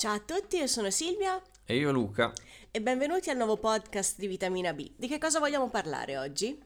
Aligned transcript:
Ciao 0.00 0.14
a 0.14 0.20
tutti, 0.20 0.58
io 0.58 0.68
sono 0.68 0.90
Silvia 0.90 1.42
E 1.64 1.76
io 1.76 1.90
Luca. 1.90 2.32
e 2.70 2.80
benvenuti 2.80 3.30
al 3.30 3.36
nuovo 3.36 3.56
podcast 3.56 4.16
di 4.16 4.28
Vitamina 4.28 4.72
B. 4.72 4.92
Di 4.96 5.08
che 5.08 5.18
cosa 5.18 5.40
vogliamo 5.40 5.68
parlare 5.70 6.16
oggi? 6.16 6.56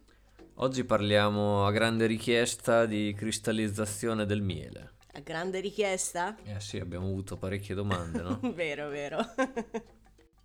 Oggi 0.57 0.85
parliamo 0.85 1.65
a 1.65 1.71
grande 1.73 2.05
richiesta 2.05 2.85
di 2.85 3.15
cristallizzazione 3.17 4.27
del 4.27 4.43
miele. 4.43 4.97
A 5.15 5.21
grande 5.21 5.61
richiesta? 5.61 6.37
Eh 6.45 6.61
sì, 6.61 6.79
abbiamo 6.79 7.07
avuto 7.07 7.39
parecchie 7.39 7.75
domande, 7.75 8.21
no? 8.21 8.39
vero, 8.53 8.91
vero. 8.91 9.19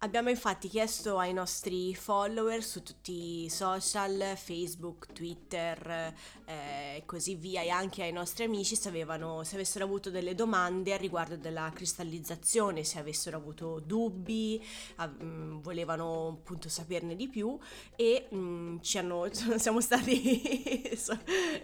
Abbiamo 0.08 0.30
infatti 0.30 0.70
chiesto 0.70 1.18
ai 1.18 1.34
nostri 1.34 1.94
follower 1.94 2.64
su 2.64 2.82
tutti 2.82 3.44
i 3.44 3.50
social, 3.50 4.36
Facebook, 4.38 5.12
Twitter 5.12 6.14
eh, 6.46 6.96
e 6.96 7.04
così 7.06 7.36
via 7.36 7.62
e 7.62 7.68
anche 7.70 8.04
ai 8.04 8.14
nostri 8.14 8.46
amici 8.46 8.78
se, 8.78 8.88
avevano, 8.88 9.44
se 9.44 9.56
avessero 9.56 9.84
avuto 9.84 10.10
delle 10.10 10.34
domande 10.34 10.94
a 10.94 10.98
riguardo 10.98 11.36
della 11.36 11.70
cristallizzazione, 11.76 12.86
se 12.86 13.00
avessero 13.00 13.36
avuto 13.36 13.82
dubbi, 13.86 14.64
a- 14.96 15.08
mh, 15.08 15.60
volevano 15.62 16.30
appunto 16.40 16.70
saperne 16.70 17.18
di 17.18 17.28
più 17.28 17.58
e 17.98 18.28
mh, 18.30 18.78
ci 18.80 18.98
hanno, 19.00 19.28
siamo 19.60 19.82
stati, 19.82 20.90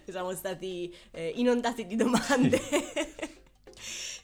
siamo 0.05 0.33
stati 0.33 0.93
eh, 1.11 1.31
inondati 1.37 1.87
di 1.87 1.95
domande. 1.95 2.59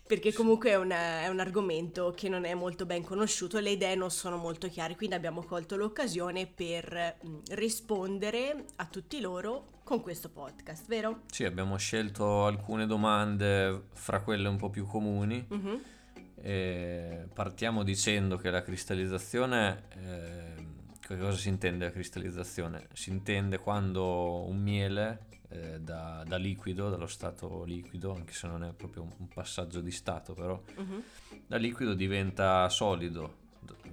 Perché 0.10 0.34
comunque 0.34 0.72
è 0.72 0.76
un, 0.76 0.90
è 0.90 1.28
un 1.28 1.40
argomento 1.40 2.16
che 2.18 2.30
non 2.30 2.44
è 2.44 2.56
molto 2.56 2.88
ben 2.88 3.04
conosciuto, 3.04 3.60
le 3.60 3.70
idee 3.70 3.94
non 3.94 4.10
sono 4.10 4.38
molto 4.38 4.68
chiare, 4.68 4.96
quindi 4.96 5.14
abbiamo 5.14 5.44
colto 5.44 5.76
l'occasione 5.76 6.48
per 6.48 7.18
mh, 7.22 7.38
rispondere 7.52 8.66
a 8.78 8.86
tutti 8.88 9.22
loro 9.22 9.82
con 9.84 10.02
questo 10.02 10.30
podcast, 10.30 10.88
vero? 10.88 11.22
Sì, 11.28 11.44
abbiamo 11.44 11.78
scelto 11.78 12.46
alcune 12.46 12.88
domande 12.88 13.84
fra 13.94 14.22
quelle 14.22 14.48
un 14.48 14.58
po' 14.58 14.72
più 14.72 14.88
comuni. 14.88 15.46
Mhm. 15.48 15.82
E 16.42 17.28
partiamo 17.32 17.84
dicendo 17.84 18.38
che 18.38 18.50
la 18.50 18.64
cristallizzazione, 18.64 19.84
eh, 19.96 21.18
cosa 21.20 21.38
si 21.38 21.50
intende 21.50 21.86
la 21.86 21.92
cristallizzazione? 21.92 22.88
Si 22.94 23.12
intende 23.12 23.60
quando 23.60 24.44
un 24.48 24.58
miele 24.58 25.28
eh, 25.50 25.80
da, 25.80 26.24
da 26.28 26.38
liquido, 26.38 26.90
dallo 26.90 27.08
stato 27.08 27.64
liquido, 27.64 28.14
anche 28.14 28.34
se 28.34 28.48
non 28.48 28.64
è 28.64 28.72
proprio 28.74 29.04
un 29.18 29.28
passaggio 29.28 29.82
di 29.82 29.92
stato, 29.92 30.34
però 30.34 30.62
Mhm. 30.78 31.04
da 31.48 31.58
liquido 31.58 31.94
diventa 31.94 32.68
solido, 32.70 33.48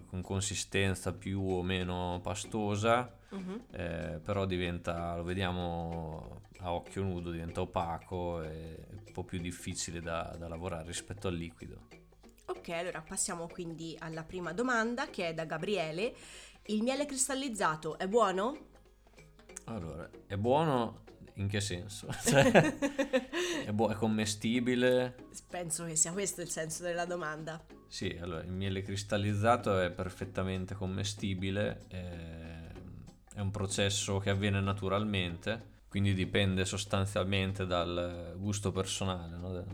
con 0.06 0.20
consistenza 0.22 1.12
più 1.12 1.40
o 1.42 1.62
meno 1.62 2.20
pastosa, 2.22 3.12
Mhm. 3.30 3.64
eh, 3.72 4.20
però 4.22 4.44
diventa, 4.46 5.16
lo 5.16 5.22
vediamo 5.24 6.42
a 6.58 6.72
occhio 6.72 7.02
nudo, 7.02 7.30
diventa 7.30 7.60
opaco 7.60 8.42
e 8.42 8.86
un 8.90 9.12
po' 9.12 9.24
più 9.24 9.38
difficile 9.40 10.00
da, 10.00 10.34
da 10.38 10.48
lavorare 10.48 10.86
rispetto 10.86 11.28
al 11.28 11.34
liquido. 11.34 11.88
Ok, 12.46 12.68
allora 12.68 13.02
passiamo 13.02 13.48
quindi 13.48 13.96
alla 13.98 14.22
prima 14.22 14.52
domanda 14.52 15.06
che 15.08 15.28
è 15.28 15.34
da 15.34 15.44
Gabriele. 15.44 16.14
Il 16.66 16.82
miele 16.82 17.04
cristallizzato 17.06 17.98
è 17.98 18.06
buono? 18.06 18.68
Allora, 19.64 20.08
è 20.26 20.36
buono 20.36 21.04
in 21.36 21.48
che 21.48 21.60
senso? 21.60 22.08
Cioè, 22.24 22.50
è, 23.64 23.72
buo- 23.72 23.88
è 23.90 23.94
commestibile? 23.94 25.14
Penso 25.48 25.84
che 25.84 25.96
sia 25.96 26.12
questo 26.12 26.40
il 26.42 26.48
senso 26.48 26.82
della 26.82 27.04
domanda. 27.04 27.64
Sì, 27.88 28.16
allora 28.20 28.42
il 28.42 28.52
miele 28.52 28.82
cristallizzato 28.82 29.78
è 29.80 29.90
perfettamente 29.90 30.74
commestibile, 30.74 31.86
è 31.88 33.40
un 33.40 33.50
processo 33.50 34.18
che 34.18 34.30
avviene 34.30 34.60
naturalmente, 34.60 35.74
quindi 35.88 36.14
dipende 36.14 36.64
sostanzialmente 36.64 37.66
dal 37.66 38.34
gusto 38.36 38.72
personale 38.72 39.36
no? 39.36 39.52
del, 39.52 39.66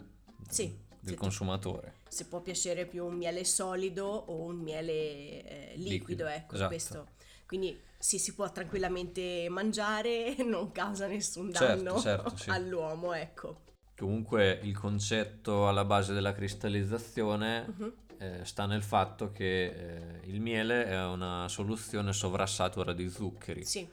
Sì, 0.49 0.77
del 1.01 1.15
consumatore. 1.15 1.95
Se 2.09 2.27
può 2.27 2.41
piacere 2.43 2.87
più 2.87 3.07
un 3.07 3.15
miele 3.15 3.45
solido 3.45 4.07
o 4.07 4.43
un 4.43 4.57
miele 4.57 4.93
eh, 4.93 5.73
liquido, 5.77 5.91
Liquido, 5.91 6.27
ecco, 6.27 6.55
esatto. 6.55 6.69
questo. 6.69 7.07
Quindi 7.53 7.79
sì, 7.99 8.19
si 8.19 8.35
può 8.35 8.51
tranquillamente 8.51 9.47
mangiare, 9.51 10.37
non 10.43 10.73
causa 10.73 11.07
nessun 11.07 11.53
Certo, 11.53 11.83
danno 11.85 12.01
certo, 12.01 12.35
sì. 12.35 12.49
all'uomo, 12.49 13.13
ecco. 13.13 13.61
Comunque 13.95 14.59
il 14.63 14.75
concetto 14.75 15.69
alla 15.69 15.85
base 15.85 16.15
della 16.15 16.33
cristallizzazione 16.33 17.67
Mhm. 17.77 17.93
eh, 18.17 18.41
sta 18.47 18.65
nel 18.65 18.83
fatto 18.83 19.33
che 19.33 19.67
eh, 19.67 20.21
il 20.31 20.41
miele 20.41 20.87
è 20.87 21.05
una 21.05 21.47
soluzione 21.49 22.15
sovrassatura 22.15 22.95
di 22.95 23.11
zuccheri. 23.11 23.65
Sì, 23.67 23.87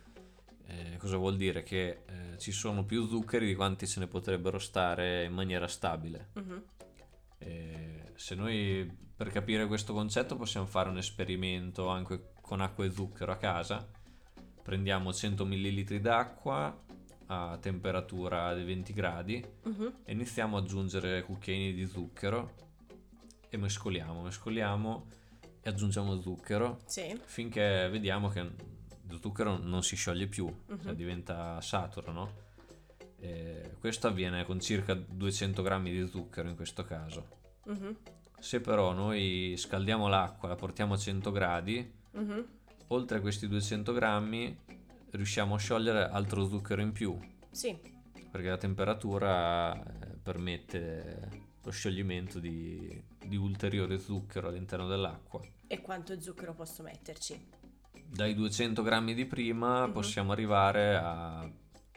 Eh, 0.68 0.96
cosa 0.98 1.18
vuol 1.18 1.36
dire? 1.36 1.64
Che 1.64 1.88
eh, 2.06 2.38
ci 2.38 2.52
sono 2.54 2.86
più 2.86 3.08
zuccheri 3.08 3.46
di 3.48 3.56
quanti 3.56 3.88
ce 3.88 4.00
ne 4.00 4.08
potrebbero 4.08 4.58
stare 4.60 5.26
in 5.26 5.34
maniera 5.34 5.68
stabile. 5.68 6.30
Eh, 7.40 8.12
se 8.16 8.36
noi 8.36 8.90
per 9.16 9.32
capire 9.32 9.66
questo 9.68 9.92
concetto 9.94 10.38
possiamo 10.38 10.66
fare 10.66 10.88
un 10.90 10.98
esperimento 10.98 11.88
anche 11.90 12.36
con 12.50 12.62
acqua 12.62 12.84
e 12.84 12.90
zucchero 12.92 13.32
a 13.32 13.36
casa. 13.38 13.88
Prendiamo 14.64 15.14
100 15.14 15.46
ml 15.46 16.00
d'acqua 16.02 16.76
a 17.28 17.60
temperatura 17.62 18.56
di 18.56 18.64
20 18.64 18.92
gradi 18.92 19.46
Mhm. 19.66 19.94
e 20.04 20.12
iniziamo 20.14 20.58
ad 20.58 20.64
aggiungere 20.64 21.22
cucchiaini 21.22 21.74
di 21.74 21.86
zucchero 21.86 22.56
e 23.50 23.56
mescoliamo, 23.58 24.24
mescoliamo 24.24 25.06
e 25.62 25.70
aggiungiamo 25.70 26.20
zucchero 26.22 26.80
sì, 26.88 27.16
finché 27.26 27.88
vediamo 27.92 28.30
che 28.30 28.42
lo 28.42 29.20
zucchero 29.22 29.58
non 29.58 29.84
si 29.84 29.96
scioglie 29.96 30.26
più, 30.26 30.48
Mhm. 30.48 30.82
cioè 30.82 30.96
diventa 30.96 31.62
saturo, 31.62 32.12
no? 32.12 32.32
E 33.20 33.76
questo 33.80 34.08
avviene 34.08 34.44
con 34.44 34.60
circa 34.60 34.96
200 34.96 35.62
grammi 35.62 35.92
di 35.92 36.08
zucchero 36.08 36.50
in 36.50 36.56
questo 36.56 36.84
caso. 36.84 37.28
Mhm. 37.66 37.96
Se 38.40 38.60
però 38.60 38.92
noi 38.94 39.54
scaldiamo 39.56 40.08
l'acqua, 40.08 40.48
la 40.48 40.56
portiamo 40.56 40.94
a 40.96 40.98
100 40.98 41.30
gradi, 41.30 41.98
Mhm. 42.20 42.46
oltre 42.88 43.18
a 43.18 43.22
questi 43.22 43.48
200 43.48 43.94
grammi 43.94 44.58
riusciamo 45.12 45.56
a 45.56 45.58
sciogliere 45.58 46.04
altro 46.10 46.48
zucchero 46.48 46.82
in 46.82 46.92
più, 46.92 47.18
sì, 47.52 47.78
perché 48.32 48.50
la 48.50 48.58
temperatura 48.58 49.74
eh, 49.76 50.16
permette 50.22 51.48
lo 51.64 51.72
scioglimento 51.72 52.40
di, 52.40 53.02
di 53.26 53.36
ulteriore 53.36 53.98
zucchero 54.00 54.48
all'interno 54.50 54.88
dell'acqua. 54.88 55.42
e 55.68 55.82
quanto 55.82 56.20
zucchero 56.20 56.54
posso 56.54 56.82
metterci? 56.84 57.48
Dai 58.06 58.34
200 58.34 58.82
grammi 58.82 59.14
di 59.14 59.26
prima 59.26 59.86
Mhm. 59.86 59.92
possiamo 59.94 60.32
arrivare 60.32 60.96
a 60.96 61.48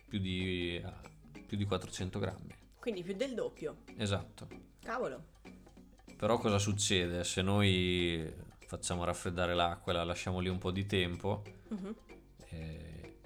più 0.09 0.19
di, 0.19 0.81
a 0.85 1.01
più 1.47 1.57
di 1.57 1.65
400 1.65 2.19
grammi. 2.19 2.55
Quindi 2.79 3.03
più 3.03 3.15
del 3.15 3.33
doppio. 3.35 3.79
Esatto. 3.97 4.47
Cavolo. 4.83 5.25
Però 6.17 6.37
cosa 6.39 6.59
succede? 6.59 7.25
Se 7.25 7.41
noi 7.41 8.31
facciamo 8.73 9.05
raffreddare 9.05 9.55
l'acqua 9.55 9.93
e 9.93 9.97
la 9.97 10.05
lasciamo 10.05 10.39
lì 10.41 10.49
un 10.49 10.57
po' 10.57 10.71
di 10.71 10.87
tempo, 10.87 11.43
Mhm. 11.69 11.95
eh, 12.49 13.17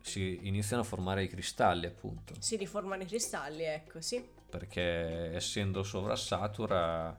si 0.00 0.38
iniziano 0.44 0.80
a 0.80 0.84
formare 0.86 1.22
i 1.22 1.28
cristalli 1.28 1.84
appunto, 1.84 2.32
Si 2.38 2.56
riformano 2.56 3.02
i 3.02 3.06
cristalli, 3.06 3.64
ecco, 3.64 4.00
sì. 4.00 4.24
perché 4.48 5.34
essendo 5.34 5.82
sovrassatura 5.82 7.14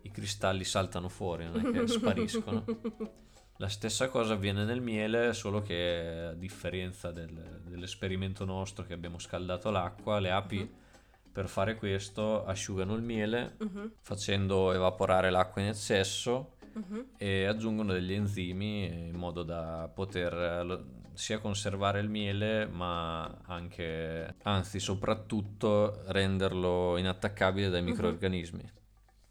i 0.00 0.10
cristalli 0.10 0.64
saltano 0.64 1.10
fuori, 1.10 1.44
non 1.44 1.60
è 1.60 1.70
che 1.70 1.86
spariscono. 1.88 2.64
La 3.58 3.68
stessa 3.68 4.08
cosa 4.08 4.32
avviene 4.32 4.64
nel 4.64 4.80
miele, 4.80 5.32
solo 5.34 5.60
che 5.60 6.28
a 6.30 6.32
differenza 6.32 7.12
del- 7.12 7.60
dell'esperimento 7.66 8.44
nostro 8.46 8.84
che 8.84 8.94
abbiamo 8.94 9.18
scaldato 9.18 9.70
l'acqua, 9.70 10.18
le 10.20 10.30
api 10.30 10.82
per 11.30 11.48
fare 11.48 11.74
questo 11.76 12.44
asciugano 12.44 12.94
il 12.94 13.02
miele 13.02 13.56
Mhm. 13.58 13.92
facendo 14.00 14.72
evaporare 14.72 15.30
l'acqua 15.30 15.60
in 15.62 15.68
eccesso 15.68 16.53
Mhm. 16.74 17.06
e 17.16 17.44
aggiungono 17.46 17.92
degli 17.92 18.12
enzimi 18.12 18.84
in 18.86 19.14
modo 19.16 19.42
da 19.42 19.88
poter 19.92 20.92
sia 21.14 21.38
conservare 21.38 22.00
il 22.00 22.08
miele 22.08 22.66
ma 22.66 23.24
anche, 23.46 24.34
anzi 24.42 24.80
soprattutto 24.80 26.02
renderlo 26.06 26.96
inattaccabile 26.96 27.68
dai 27.70 27.82
Mhm. 27.82 27.88
microrganismi. 27.88 28.72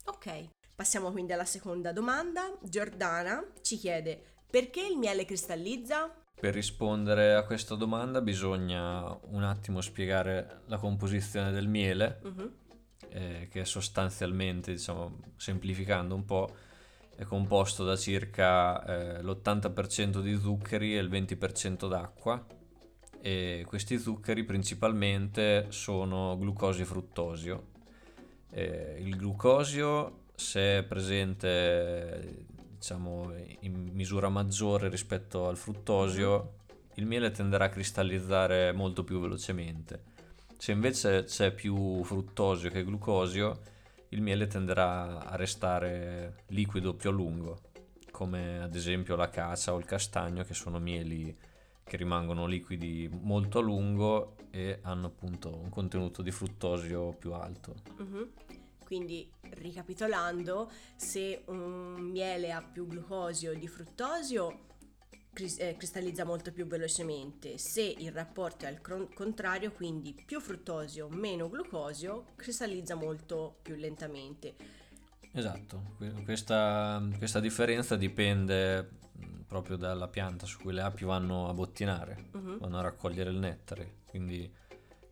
Ok, 0.05 0.49
passiamo 0.75 1.11
quindi 1.11 1.33
alla 1.33 1.45
seconda 1.45 1.91
domanda. 1.91 2.57
Giordana 2.61 3.43
ci 3.61 3.77
chiede 3.77 4.21
perché 4.49 4.85
il 4.85 4.97
miele 4.97 5.25
cristallizza? 5.25 6.13
Per 6.39 6.53
rispondere 6.53 7.35
a 7.35 7.43
questa 7.43 7.75
domanda 7.75 8.21
bisogna 8.21 9.17
un 9.29 9.43
attimo 9.43 9.81
spiegare 9.81 10.61
la 10.67 10.77
composizione 10.77 11.51
del 11.51 11.67
miele, 11.67 12.19
Mhm. 12.23 12.53
eh, 13.09 13.47
che 13.49 13.63
sostanzialmente, 13.65 14.71
diciamo, 14.71 15.19
semplificando 15.37 16.15
un 16.15 16.25
po', 16.25 16.53
è 17.15 17.23
composto 17.25 17.83
da 17.83 17.95
circa 17.95 18.83
eh, 18.85 19.21
l'80% 19.21 20.19
di 20.21 20.37
zuccheri 20.39 20.95
e 20.97 20.99
il 20.99 21.09
20% 21.09 21.87
d'acqua. 21.87 22.45
E 23.21 23.63
questi 23.67 23.97
zuccheri 23.97 24.43
principalmente 24.43 25.67
sono 25.69 26.37
glucosio 26.37 26.83
e 26.83 26.87
fruttosio. 26.87 27.67
Eh, 28.49 28.97
il 28.99 29.15
glucosio, 29.15 30.23
se 30.35 30.79
è 30.79 30.83
presente 30.83 32.45
diciamo 32.83 33.31
in 33.61 33.91
misura 33.93 34.27
maggiore 34.27 34.89
rispetto 34.89 35.47
al 35.47 35.55
fruttosio, 35.55 36.55
il 36.95 37.05
miele 37.05 37.31
tenderà 37.31 37.65
a 37.65 37.69
cristallizzare 37.69 38.73
molto 38.73 39.05
più 39.05 39.21
velocemente. 39.21 40.11
Se 40.57 40.73
invece 40.73 41.23
c'è 41.23 41.53
più 41.53 42.03
fruttosio 42.03 42.69
che 42.69 42.83
glucosio, 42.83 43.61
il 44.13 44.21
miele 44.21 44.47
tenderà 44.47 45.25
a 45.25 45.35
restare 45.35 46.43
liquido 46.47 46.93
più 46.93 47.09
a 47.09 47.13
lungo, 47.13 47.59
come 48.11 48.61
ad 48.61 48.75
esempio 48.75 49.15
la 49.15 49.29
cacia 49.29 49.73
o 49.73 49.79
il 49.79 49.85
castagno, 49.85 50.43
che 50.43 50.53
sono 50.53 50.79
mieli 50.79 51.35
che 51.83 51.97
rimangono 51.97 52.45
liquidi 52.45 53.09
molto 53.11 53.59
a 53.59 53.61
lungo 53.61 54.35
e 54.51 54.79
hanno 54.83 55.07
appunto 55.07 55.53
un 55.53 55.69
contenuto 55.69 56.21
di 56.21 56.31
fruttosio 56.31 57.13
più 57.13 57.33
alto. 57.33 57.75
Mhm. 57.97 58.29
Quindi, 58.85 59.27
ricapitolando, 59.55 60.69
se 60.95 61.41
un 61.47 61.95
miele 61.95 62.51
ha 62.51 62.61
più 62.61 62.85
glucosio 62.85 63.55
di 63.55 63.67
fruttosio, 63.67 64.71
cristallizza 65.33 66.23
molto 66.23 66.51
più 66.51 66.65
velocemente. 66.67 67.57
Se 67.57 67.81
il 67.81 68.11
rapporto 68.11 68.65
è 68.65 68.67
al 68.67 68.79
contrario, 69.13 69.71
quindi 69.71 70.15
più 70.25 70.39
fruttosio, 70.39 71.09
meno 71.09 71.49
glucosio, 71.49 72.27
cristallizza 72.35 72.95
molto 72.95 73.57
più 73.61 73.75
lentamente. 73.75 74.53
Esatto, 75.31 75.95
que- 75.97 76.23
questa, 76.23 77.01
questa 77.17 77.39
differenza 77.39 77.95
dipende 77.95 78.89
mh, 79.13 79.41
proprio 79.47 79.77
dalla 79.77 80.07
pianta 80.07 80.45
su 80.45 80.59
cui 80.59 80.73
le 80.73 80.81
api 80.81 81.05
vanno 81.05 81.49
a 81.49 81.53
bottinare, 81.53 82.29
Mhm. 82.33 82.59
vanno 82.59 82.77
a 82.77 82.81
raccogliere 82.81 83.31
il 83.31 83.37
nettare, 83.37 84.01
quindi 84.05 84.51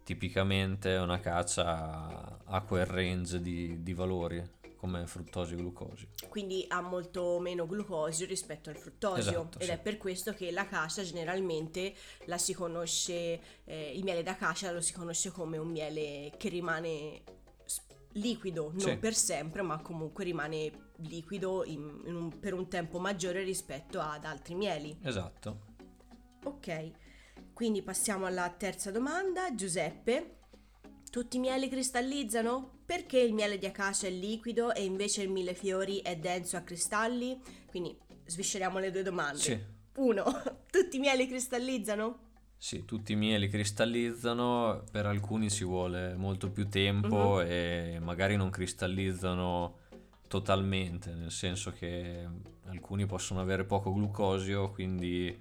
tipicamente 0.03 0.95
una 0.95 1.19
caccia 1.19 2.39
ha 2.43 2.61
quel 2.61 2.85
range 2.85 3.41
di, 3.41 3.81
di 3.81 3.93
valori 3.93 4.43
come 4.81 5.05
fruttosio 5.05 5.55
e 5.55 5.59
glucosio. 5.59 6.07
Quindi 6.27 6.65
ha 6.67 6.81
molto 6.81 7.37
meno 7.39 7.67
glucosio 7.67 8.25
rispetto 8.25 8.71
al 8.71 8.75
fruttosio 8.77 9.29
Esatto, 9.29 9.59
ed 9.59 9.65
sì. 9.65 9.71
è 9.73 9.77
per 9.77 9.97
questo 9.97 10.33
che 10.33 10.49
la 10.49 10.65
cascia 10.65 11.03
generalmente 11.03 11.93
la 12.25 12.39
si 12.39 12.55
conosce, 12.55 13.39
eh, 13.63 13.91
il 13.95 14.03
miele 14.03 14.23
da 14.23 14.35
cascia 14.35 14.71
lo 14.71 14.81
si 14.81 14.91
conosce 14.91 15.29
come 15.29 15.59
un 15.59 15.69
miele 15.69 16.31
che 16.35 16.49
rimane 16.49 17.21
liquido, 18.13 18.71
non 18.71 18.79
Sì. 18.79 18.97
per 18.97 19.13
sempre, 19.13 19.61
ma 19.61 19.79
comunque 19.81 20.23
rimane 20.23 20.89
liquido 21.01 21.63
in- 21.63 22.01
in 22.05 22.15
un- 22.15 22.39
per 22.39 22.53
un 22.55 22.67
tempo 22.67 22.97
maggiore 22.97 23.43
rispetto 23.43 23.99
ad 23.99 24.25
altri 24.25 24.55
mieli. 24.55 24.97
Esatto. 25.03 25.69
Ok, 26.45 26.91
quindi 27.53 27.83
passiamo 27.83 28.25
alla 28.25 28.49
terza 28.49 28.89
domanda. 28.89 29.53
Giuseppe, 29.53 30.39
tutti 31.11 31.37
i 31.37 31.39
mieli 31.39 31.67
cristallizzano? 31.69 32.79
Perché 32.85 33.19
il 33.19 33.33
miele 33.33 33.57
di 33.59 33.65
acacia 33.67 34.07
è 34.07 34.09
liquido 34.09 34.73
e 34.73 34.83
invece 34.83 35.21
il 35.21 35.29
millefiori 35.29 35.97
è 35.99 36.15
denso 36.17 36.57
a 36.57 36.61
cristalli? 36.61 37.39
Quindi 37.69 37.95
svisceriamo 38.25 38.79
le 38.79 38.91
due 38.91 39.03
domande. 39.03 39.37
Sì, 39.39 39.59
Uno, 39.97 40.23
tutti 40.71 40.95
i 40.95 40.99
mieli 40.99 41.27
cristallizzano? 41.27 42.29
sì, 42.57 42.85
tutti 42.85 43.13
i 43.13 43.15
mieli 43.15 43.49
cristallizzano, 43.49 44.83
per 44.91 45.05
alcuni 45.07 45.49
ci 45.49 45.63
vuole 45.65 46.13
molto 46.15 46.49
più 46.51 46.69
tempo 46.69 47.39
Mhm. 47.41 47.45
e 47.49 47.99
magari 48.01 48.35
non 48.37 48.49
cristallizzano 48.51 49.79
totalmente, 50.27 51.11
nel 51.13 51.31
senso 51.31 51.71
che 51.71 52.25
alcuni 52.67 53.05
possono 53.07 53.41
avere 53.41 53.65
poco 53.65 53.91
glucosio, 53.93 54.69
quindi 54.71 55.35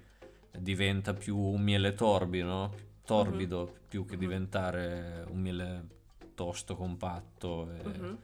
diventa 0.57 1.13
più 1.13 1.37
un 1.37 1.61
miele 1.61 1.93
torbido, 1.93 2.89
torbido 3.15 3.73
più 3.87 4.05
che 4.05 4.13
Mhm. 4.13 4.19
diventare 4.19 5.25
un 5.29 5.39
miele 5.39 5.87
tosto, 6.33 6.75
compatto. 6.75 7.69
E, 7.71 7.83
Mhm. 7.83 8.17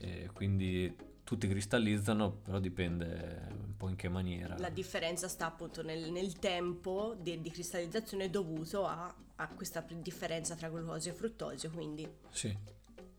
e 0.00 0.30
quindi 0.32 0.94
tutti 1.24 1.46
cristallizzano, 1.48 2.30
però 2.30 2.58
dipende 2.58 3.48
un 3.50 3.76
po' 3.76 3.88
in 3.88 3.96
che 3.96 4.08
maniera. 4.08 4.56
La 4.58 4.70
differenza 4.70 5.28
sta 5.28 5.46
appunto 5.46 5.82
nel, 5.82 6.10
nel 6.10 6.38
tempo 6.38 7.14
di, 7.18 7.40
di 7.40 7.50
cristallizzazione 7.50 8.30
dovuto 8.30 8.86
a, 8.86 9.14
a 9.36 9.48
questa 9.48 9.84
differenza 9.88 10.54
tra 10.54 10.68
glucosio 10.68 11.12
e 11.12 11.14
fruttosio, 11.14 11.70
quindi 11.70 12.08
Sì. 12.30 12.56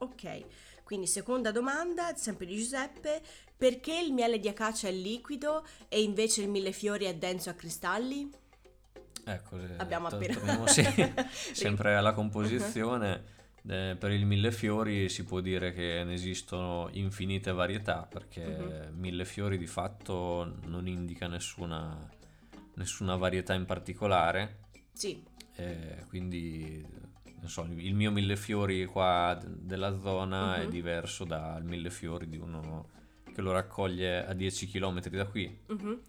Ok, 0.01 0.45
quindi 0.83 1.07
seconda 1.07 1.51
domanda, 1.51 2.15
sempre 2.15 2.45
di 2.45 2.55
Giuseppe, 2.55 3.21
perché 3.57 4.00
il 4.00 4.13
miele 4.13 4.39
di 4.39 4.47
acacia 4.47 4.88
è 4.88 4.91
liquido 4.91 5.65
e 5.89 6.01
invece 6.01 6.41
il 6.41 6.50
millefiori 6.50 7.03
è 7.05 7.15
denso 7.15 7.50
a 7.50 7.53
cristalli? 7.53 8.29
Ecco, 9.33 9.57
Abbiamo 9.77 10.07
appena... 10.07 10.33
torniamo 10.33 10.65
sì, 10.67 10.83
sempre 11.53 11.95
alla 11.95 12.13
composizione. 12.13 13.37
Eh, 13.67 13.95
per 13.99 14.11
il 14.11 14.25
millefiori 14.25 15.09
si 15.09 15.25
può 15.25 15.41
dire 15.41 15.73
che 15.73 16.03
ne 16.05 16.13
esistono 16.13 16.87
infinite 16.93 17.51
varietà 17.51 18.07
perché 18.09 18.87
Mhm. 18.89 18.97
millefiori 18.99 19.57
di 19.57 19.67
fatto 19.67 20.55
non 20.65 20.87
indica 20.87 21.27
nessuna, 21.27 22.09
nessuna 22.75 23.15
varietà 23.17 23.53
in 23.53 23.65
particolare. 23.65 24.67
Sì, 24.93 25.21
eh, 25.55 26.05
quindi 26.07 26.83
non 27.41 27.49
so, 27.49 27.63
il 27.69 27.93
mio 27.93 28.11
millefiori 28.11 28.85
qua 28.85 29.37
d- 29.39 29.45
della 29.47 29.99
zona 29.99 30.57
è 30.57 30.63
Mhm. 30.63 30.69
diverso 30.69 31.23
dal 31.25 31.63
millefiori 31.63 32.27
di 32.29 32.37
uno 32.37 32.89
che 33.33 33.41
lo 33.41 33.51
raccoglie 33.51 34.25
a 34.25 34.33
10 34.33 34.67
km 34.67 35.01
da 35.09 35.25
qui. 35.25 35.59
mhm. 35.67 36.01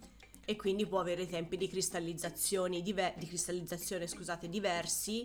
E 0.51 0.57
quindi 0.57 0.85
può 0.85 0.99
avere 0.99 1.29
tempi 1.29 1.57
di 1.57 1.69
cristallizzazione, 1.69 2.83
diver- 2.83 3.17
di 3.17 3.29
cristallizzazione 3.29 4.09
scusate, 4.09 4.49
diversi 4.49 5.25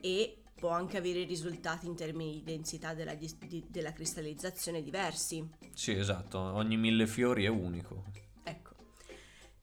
e 0.00 0.38
può 0.52 0.70
anche 0.70 0.96
avere 0.96 1.22
risultati 1.22 1.86
in 1.86 1.94
termini 1.94 2.32
di 2.32 2.42
densità 2.42 2.92
della, 2.92 3.14
dis- 3.14 3.38
di- 3.38 3.64
della 3.68 3.92
cristallizzazione 3.92 4.82
diversi. 4.82 5.48
Sì, 5.72 5.92
esatto, 5.92 6.40
ogni 6.40 6.76
millefiori 6.76 7.44
è 7.44 7.48
unico. 7.48 8.06
Ecco. 8.42 8.74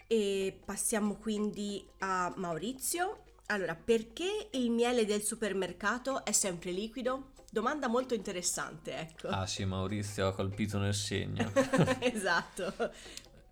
E 0.07 0.57
passiamo 0.63 1.15
quindi 1.15 1.85
a 1.99 2.33
Maurizio. 2.37 3.23
Allora, 3.47 3.75
perché 3.75 4.47
il 4.51 4.71
miele 4.71 5.03
del 5.03 5.23
supermercato 5.23 6.23
è 6.23 6.31
sempre 6.31 6.71
liquido? 6.71 7.33
Domanda 7.51 7.89
molto 7.89 8.13
interessante, 8.13 8.97
ecco. 8.97 9.27
Ah 9.27 9.45
sì, 9.45 9.65
Maurizio 9.65 10.27
ha 10.27 10.33
colpito 10.33 10.77
nel 10.77 10.93
segno. 10.93 11.51
esatto. 11.99 12.73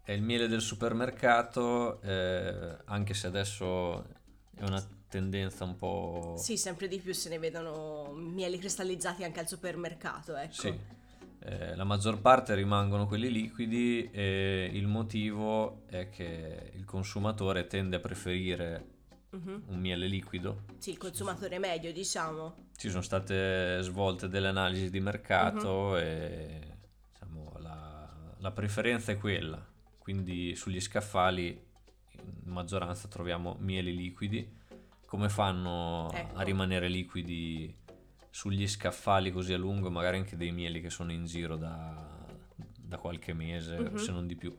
È 0.09 0.13
il 0.13 0.23
miele 0.23 0.47
del 0.47 0.61
supermercato, 0.61 2.01
eh, 2.01 2.77
anche 2.85 3.13
se 3.13 3.27
adesso 3.27 4.03
è 4.56 4.63
una 4.63 4.83
tendenza 5.07 5.65
un 5.65 5.75
po'... 5.75 6.33
Sì, 6.35 6.57
sempre 6.57 6.88
di 6.88 6.97
più 6.97 7.13
se 7.13 7.29
ne 7.29 7.38
vedono 7.38 8.11
mieli 8.15 8.57
cristallizzati 8.57 9.23
anche 9.23 9.39
al 9.39 9.47
supermercato, 9.47 10.35
ecco. 10.35 10.51
Sì. 10.51 10.75
Eh, 11.41 11.75
la 11.75 11.83
maggior 11.83 12.19
parte 12.21 12.56
rimangono 12.56 13.06
quelli 13.06 13.29
liquidi 13.29 14.09
e 14.11 14.71
il 14.73 14.88
motivo 14.88 15.83
è 15.85 16.09
che 16.09 16.71
il 16.73 16.85
consumatore 16.85 17.67
tende 17.67 17.97
a 17.97 18.00
preferire 18.00 18.85
Mhm. 19.29 19.65
un 19.67 19.77
miele 19.79 20.07
liquido. 20.07 20.63
Sì, 20.79 20.89
il 20.89 20.97
consumatore 20.97 21.59
medio, 21.59 21.94
diciamo. 21.94 22.69
Ci 22.75 22.89
sono 22.89 23.03
state 23.03 23.77
svolte 23.83 24.27
delle 24.27 24.47
analisi 24.47 24.89
di 24.89 25.01
mercato 25.01 25.89
Mhm. 25.89 25.97
e 25.97 26.77
diciamo, 27.12 27.53
la, 27.60 28.10
la 28.39 28.51
preferenza 28.51 29.12
è 29.12 29.17
quella. 29.19 29.67
Quindi 30.10 30.56
sugli 30.56 30.82
scaffali 30.82 31.50
in 32.24 32.51
maggioranza 32.51 33.08
troviamo 33.08 33.58
mieli 33.60 33.96
liquidi. 33.96 34.58
Come 35.06 35.30
fanno 35.30 36.10
Ecco. 36.12 36.36
a 36.36 36.42
rimanere 36.42 36.88
liquidi 36.89 37.72
sugli 38.32 38.68
scaffali 38.68 39.32
così 39.32 39.54
a 39.54 39.58
lungo? 39.60 39.92
Magari 39.92 40.18
anche 40.18 40.36
dei 40.36 40.51
mieli 40.51 40.82
che 40.82 40.89
sono 40.89 41.12
in 41.12 41.25
giro 41.25 41.58
da, 41.58 42.25
da 42.80 42.98
qualche 42.98 43.34
mese, 43.34 43.78
Mhm. 43.78 43.96
se 43.98 44.12
non 44.12 44.25
di 44.25 44.36
più. 44.36 44.58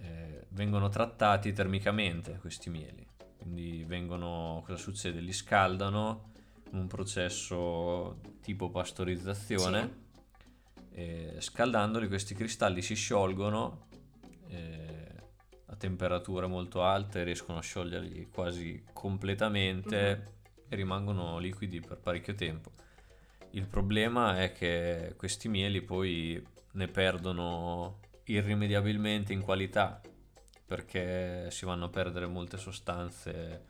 Eh, 0.00 0.46
vengono 0.50 0.90
trattati 0.90 1.54
termicamente 1.54 2.36
questi 2.38 2.68
mieli. 2.68 3.08
Quindi 3.38 3.84
vengono, 3.84 4.62
cosa 4.66 4.76
succede? 4.76 5.20
Li 5.20 5.32
scaldano 5.32 6.32
con 6.68 6.78
un 6.80 6.86
processo 6.88 8.20
tipo 8.42 8.68
pastorizzazione. 8.68 10.04
E 10.90 11.36
scaldandoli 11.40 12.06
questi 12.08 12.34
cristalli 12.34 12.80
si 12.82 12.94
sciolgono 12.94 13.85
a 15.76 15.78
temperature 15.78 16.46
molto 16.46 16.82
alte, 16.82 17.22
riescono 17.22 17.58
a 17.58 17.62
scioglierli 17.62 18.28
quasi 18.32 18.82
completamente 18.92 20.34
e 20.68 20.74
rimangono 20.74 21.38
liquidi 21.38 21.80
per 21.80 21.98
parecchio 21.98 22.34
tempo. 22.34 22.72
Il 23.50 23.66
problema 23.66 24.42
è 24.42 24.52
che 24.52 25.14
questi 25.16 25.48
mieli 25.48 25.82
poi 25.82 26.44
ne 26.72 26.88
perdono 26.88 28.00
irrimediabilmente 28.24 29.32
in 29.32 29.42
qualità 29.42 30.00
perché 30.66 31.48
si 31.50 31.64
vanno 31.64 31.84
a 31.84 31.88
perdere 31.88 32.26
molte 32.26 32.56
sostanze 32.56 33.64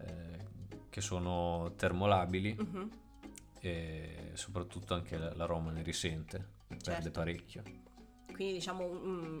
eh, 0.00 0.46
che 0.90 1.00
sono 1.00 1.72
termolabili 1.76 2.54
Mhm. 2.58 2.90
e 3.60 4.30
soprattutto 4.34 4.92
anche 4.94 5.16
l'aroma 5.16 5.70
ne 5.70 5.82
risente, 5.82 6.36
ne 6.68 6.76
perde 6.76 7.02
Certo. 7.02 7.10
parecchio. 7.10 7.62
Quindi 8.32 8.52
diciamo, 8.54 8.88
mm, 8.88 9.40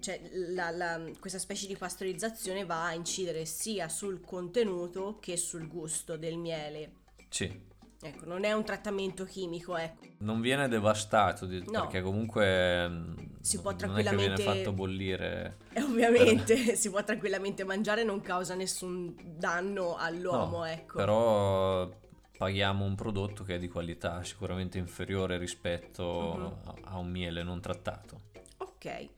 cioè, 0.00 0.20
la- 0.50 0.70
la- 0.70 1.00
questa 1.18 1.38
specie 1.38 1.66
di 1.66 1.76
pastorizzazione 1.76 2.64
va 2.64 2.86
a 2.86 2.92
incidere 2.94 3.44
sia 3.44 3.88
sul 3.88 4.20
contenuto 4.20 5.18
che 5.20 5.36
sul 5.36 5.66
gusto 5.68 6.16
del 6.16 6.36
miele. 6.38 6.92
Sì, 7.28 7.70
Ecco, 8.04 8.24
non 8.24 8.42
è 8.42 8.52
un 8.52 8.64
trattamento 8.64 9.24
chimico, 9.24 9.76
ecco. 9.76 10.04
non 10.18 10.40
viene 10.40 10.66
devastato 10.66 11.46
di- 11.46 11.62
No. 11.70 11.82
perché 11.82 12.02
comunque 12.02 12.88
mm, 12.88 13.14
Si 13.40 13.60
può 13.60 13.70
non 13.70 13.74
è 13.74 13.76
che 13.76 13.84
tranquillamente- 14.02 14.42
viene 14.42 14.58
fatto 14.58 14.72
bollire. 14.72 15.56
E 15.72 15.82
ovviamente 15.82 16.56
si 16.74 16.90
può 16.90 17.04
tranquillamente 17.04 17.62
mangiare, 17.62 18.02
non 18.02 18.20
causa 18.20 18.56
nessun 18.56 19.14
danno 19.38 19.94
all'uomo, 19.96 20.58
No, 20.58 20.64
ecco. 20.64 20.96
Però 20.98 21.88
paghiamo 22.36 22.84
un 22.84 22.96
prodotto 22.96 23.44
che 23.44 23.54
è 23.54 23.58
di 23.60 23.68
qualità 23.68 24.24
sicuramente 24.24 24.78
inferiore 24.78 25.38
rispetto 25.38 26.02
uh-huh. 26.04 26.70
a, 26.70 26.74
a 26.94 26.98
un 26.98 27.08
miele 27.08 27.44
non 27.44 27.60
trattato. 27.60 28.22
Ok, 28.56 29.08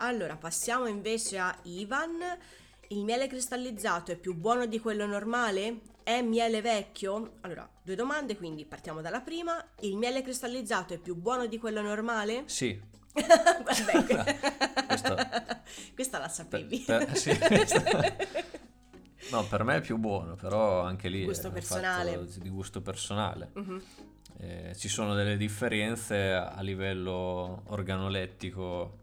allora 0.00 0.36
passiamo 0.36 0.86
invece 0.86 1.38
a 1.38 1.56
Ivan. 1.64 2.18
Il 2.88 3.04
miele 3.04 3.28
cristallizzato 3.28 4.12
è 4.12 4.16
più 4.16 4.34
buono 4.34 4.66
di 4.66 4.80
quello 4.80 5.06
normale? 5.06 5.80
È 6.02 6.20
miele 6.22 6.60
vecchio? 6.60 7.34
Allora, 7.42 7.68
due 7.82 7.94
domande, 7.94 8.36
quindi 8.36 8.64
partiamo 8.64 9.00
dalla 9.00 9.20
prima. 9.20 9.64
Il 9.80 9.96
miele 9.96 10.22
cristallizzato 10.22 10.94
è 10.94 10.98
più 10.98 11.14
buono 11.14 11.46
di 11.46 11.58
quello 11.58 11.82
normale? 11.82 12.44
Sì. 12.46 12.88
Vabbè, 13.12 14.38
Questo... 14.86 15.16
questa 15.94 16.18
la 16.18 16.28
sapevi. 16.28 16.78
Per, 16.78 17.04
per, 17.04 17.16
sì, 17.16 17.30
no, 19.30 19.44
per 19.44 19.64
me 19.64 19.76
è 19.76 19.80
più 19.80 19.98
buono, 19.98 20.34
però 20.34 20.80
anche 20.80 21.08
lì 21.08 21.24
gusto 21.24 21.48
è 21.48 21.52
personale. 21.52 22.26
di 22.38 22.48
gusto 22.48 22.80
personale. 22.80 23.50
Uh-huh. 23.54 23.82
Eh, 24.38 24.74
ci 24.76 24.88
sono 24.88 25.14
delle 25.14 25.36
differenze 25.36 26.32
a 26.32 26.60
livello 26.62 27.62
organolettico 27.66 28.99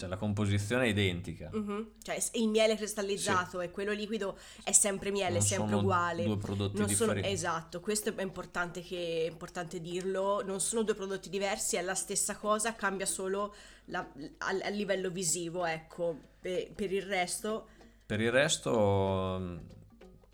cioè 0.00 0.08
la 0.08 0.16
composizione 0.16 0.84
è 0.84 0.88
identica. 0.88 1.50
Uh-huh. 1.52 1.92
Cioè 2.02 2.18
il 2.32 2.48
miele 2.48 2.74
cristallizzato 2.74 3.60
sì. 3.60 3.66
e 3.66 3.70
quello 3.70 3.92
liquido 3.92 4.38
è 4.64 4.72
sempre 4.72 5.10
miele, 5.10 5.32
non 5.32 5.38
è 5.38 5.42
sempre 5.42 5.74
uguale. 5.74 6.24
Due 6.24 6.38
prodotti 6.38 6.78
non 6.78 6.86
differenti. 6.86 7.20
Sono, 7.20 7.34
esatto, 7.34 7.80
questo 7.80 8.14
è 8.16 8.22
importante, 8.22 8.80
che, 8.80 9.24
è 9.26 9.30
importante 9.30 9.78
dirlo. 9.80 10.42
Non 10.42 10.60
sono 10.60 10.82
due 10.82 10.94
prodotti 10.94 11.28
diversi, 11.28 11.76
è 11.76 11.82
la 11.82 11.94
stessa 11.94 12.36
cosa, 12.36 12.74
cambia 12.74 13.04
solo 13.04 13.54
la, 13.86 13.98
a, 13.98 14.48
a, 14.62 14.68
livello 14.70 15.10
visivo, 15.10 15.66
ecco. 15.66 16.18
Per, 16.40 16.72
per 16.72 16.90
il 16.90 17.02
resto... 17.02 17.66
Per 18.06 18.20
il 18.20 18.30
resto 18.30 19.36
mm, 19.38 19.56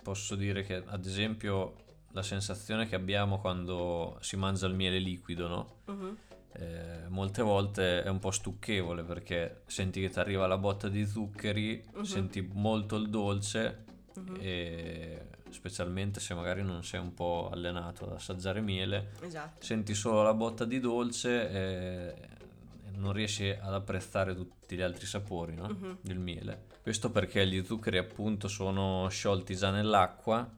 posso 0.01 0.37
dire 0.37 0.63
che 0.63 0.83
ad 0.87 1.05
esempio 1.05 1.75
la 2.13 2.23
sensazione 2.23 2.87
che 2.87 2.95
abbiamo 2.95 3.41
quando 3.41 4.17
si 4.21 4.37
mangia 4.37 4.67
il 4.67 4.75
miele 4.75 4.99
liquido, 4.99 5.49
no? 5.49 5.77
Uh-huh 5.87 6.17
eh, 6.59 7.09
molte 7.09 7.43
volte 7.43 8.03
è 8.03 8.09
un 8.09 8.19
po' 8.19 8.31
stucchevole 8.31 9.03
perché 9.03 9.63
senti 9.67 10.01
che 10.01 10.09
ti 10.09 10.19
arriva 10.19 10.47
la 10.47 10.59
botta 10.59 10.89
di 10.89 11.05
zuccheri, 11.07 11.85
uh-huh. 11.95 12.03
senti 12.03 12.41
molto 12.53 12.97
il 12.97 13.11
dolce 13.11 13.85
uh-huh. 14.15 14.37
e 14.39 15.27
specialmente 15.51 16.21
se 16.21 16.35
magari 16.35 16.63
non 16.63 16.83
sei 16.83 17.01
un 17.01 17.13
po' 17.15 17.51
allenato 17.53 18.07
ad 18.07 18.13
assaggiare 18.13 18.61
miele, 18.61 19.13
esatto. 19.21 19.63
senti 19.65 19.95
solo 19.95 20.23
la 20.23 20.35
botta 20.35 20.65
di 20.65 20.81
dolce 20.81 21.51
e 21.51 22.15
non 22.95 23.13
riesci 23.13 23.49
ad 23.49 23.75
apprezzare 23.75 24.35
tutti 24.35 24.77
gli 24.77 24.83
altri 24.83 25.07
sapori 25.07 25.55
no? 25.55 25.67
uh-huh. 25.67 25.99
del 26.01 26.19
miele. 26.19 26.65
Questo 26.83 27.11
perché 27.11 27.47
gli 27.47 27.63
zuccheri 27.65 27.99
appunto 27.99 28.49
sono 28.49 29.09
sciolti 29.09 29.55
già 29.55 29.71
nell'acqua 29.71 30.49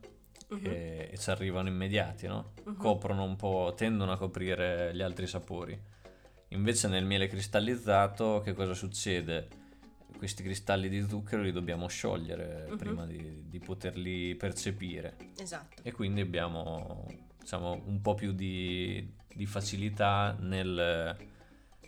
uh-huh. 0.49 0.61
e, 0.63 1.15
ci 1.19 1.31
arrivano 1.31 1.69
immediati, 1.69 2.27
no? 2.27 2.53
Uh-huh. 2.65 2.77
Coprono 2.77 3.25
un 3.25 3.35
po', 3.35 3.75
tendono 3.77 4.13
a 4.13 4.17
coprire 4.17 4.95
gli 4.95 5.03
altri 5.03 5.27
sapori. 5.27 5.88
Invece 6.49 6.89
nel 6.89 7.05
miele 7.05 7.29
cristallizzato 7.29 8.41
che 8.43 8.55
cosa 8.55 8.75
succede? 8.75 9.49
Questi 10.17 10.43
cristalli 10.43 10.89
di 10.89 11.07
zucchero 11.07 11.43
li 11.43 11.53
dobbiamo 11.53 11.87
sciogliere 11.87 12.67
uh-huh. 12.71 12.77
prima 12.77 13.07
di, 13.07 13.49
di, 13.49 13.59
poterli 13.59 14.35
percepire. 14.35 15.17
Esatto. 15.39 15.83
E 15.83 15.93
quindi 15.93 16.23
abbiamo 16.23 17.07
diciamo, 17.39 17.83
un 17.87 18.01
po' 18.01 18.15
più 18.15 18.33
di, 18.33 19.07
di 19.33 19.47
facilità 19.47 20.37
nel, 20.41 21.17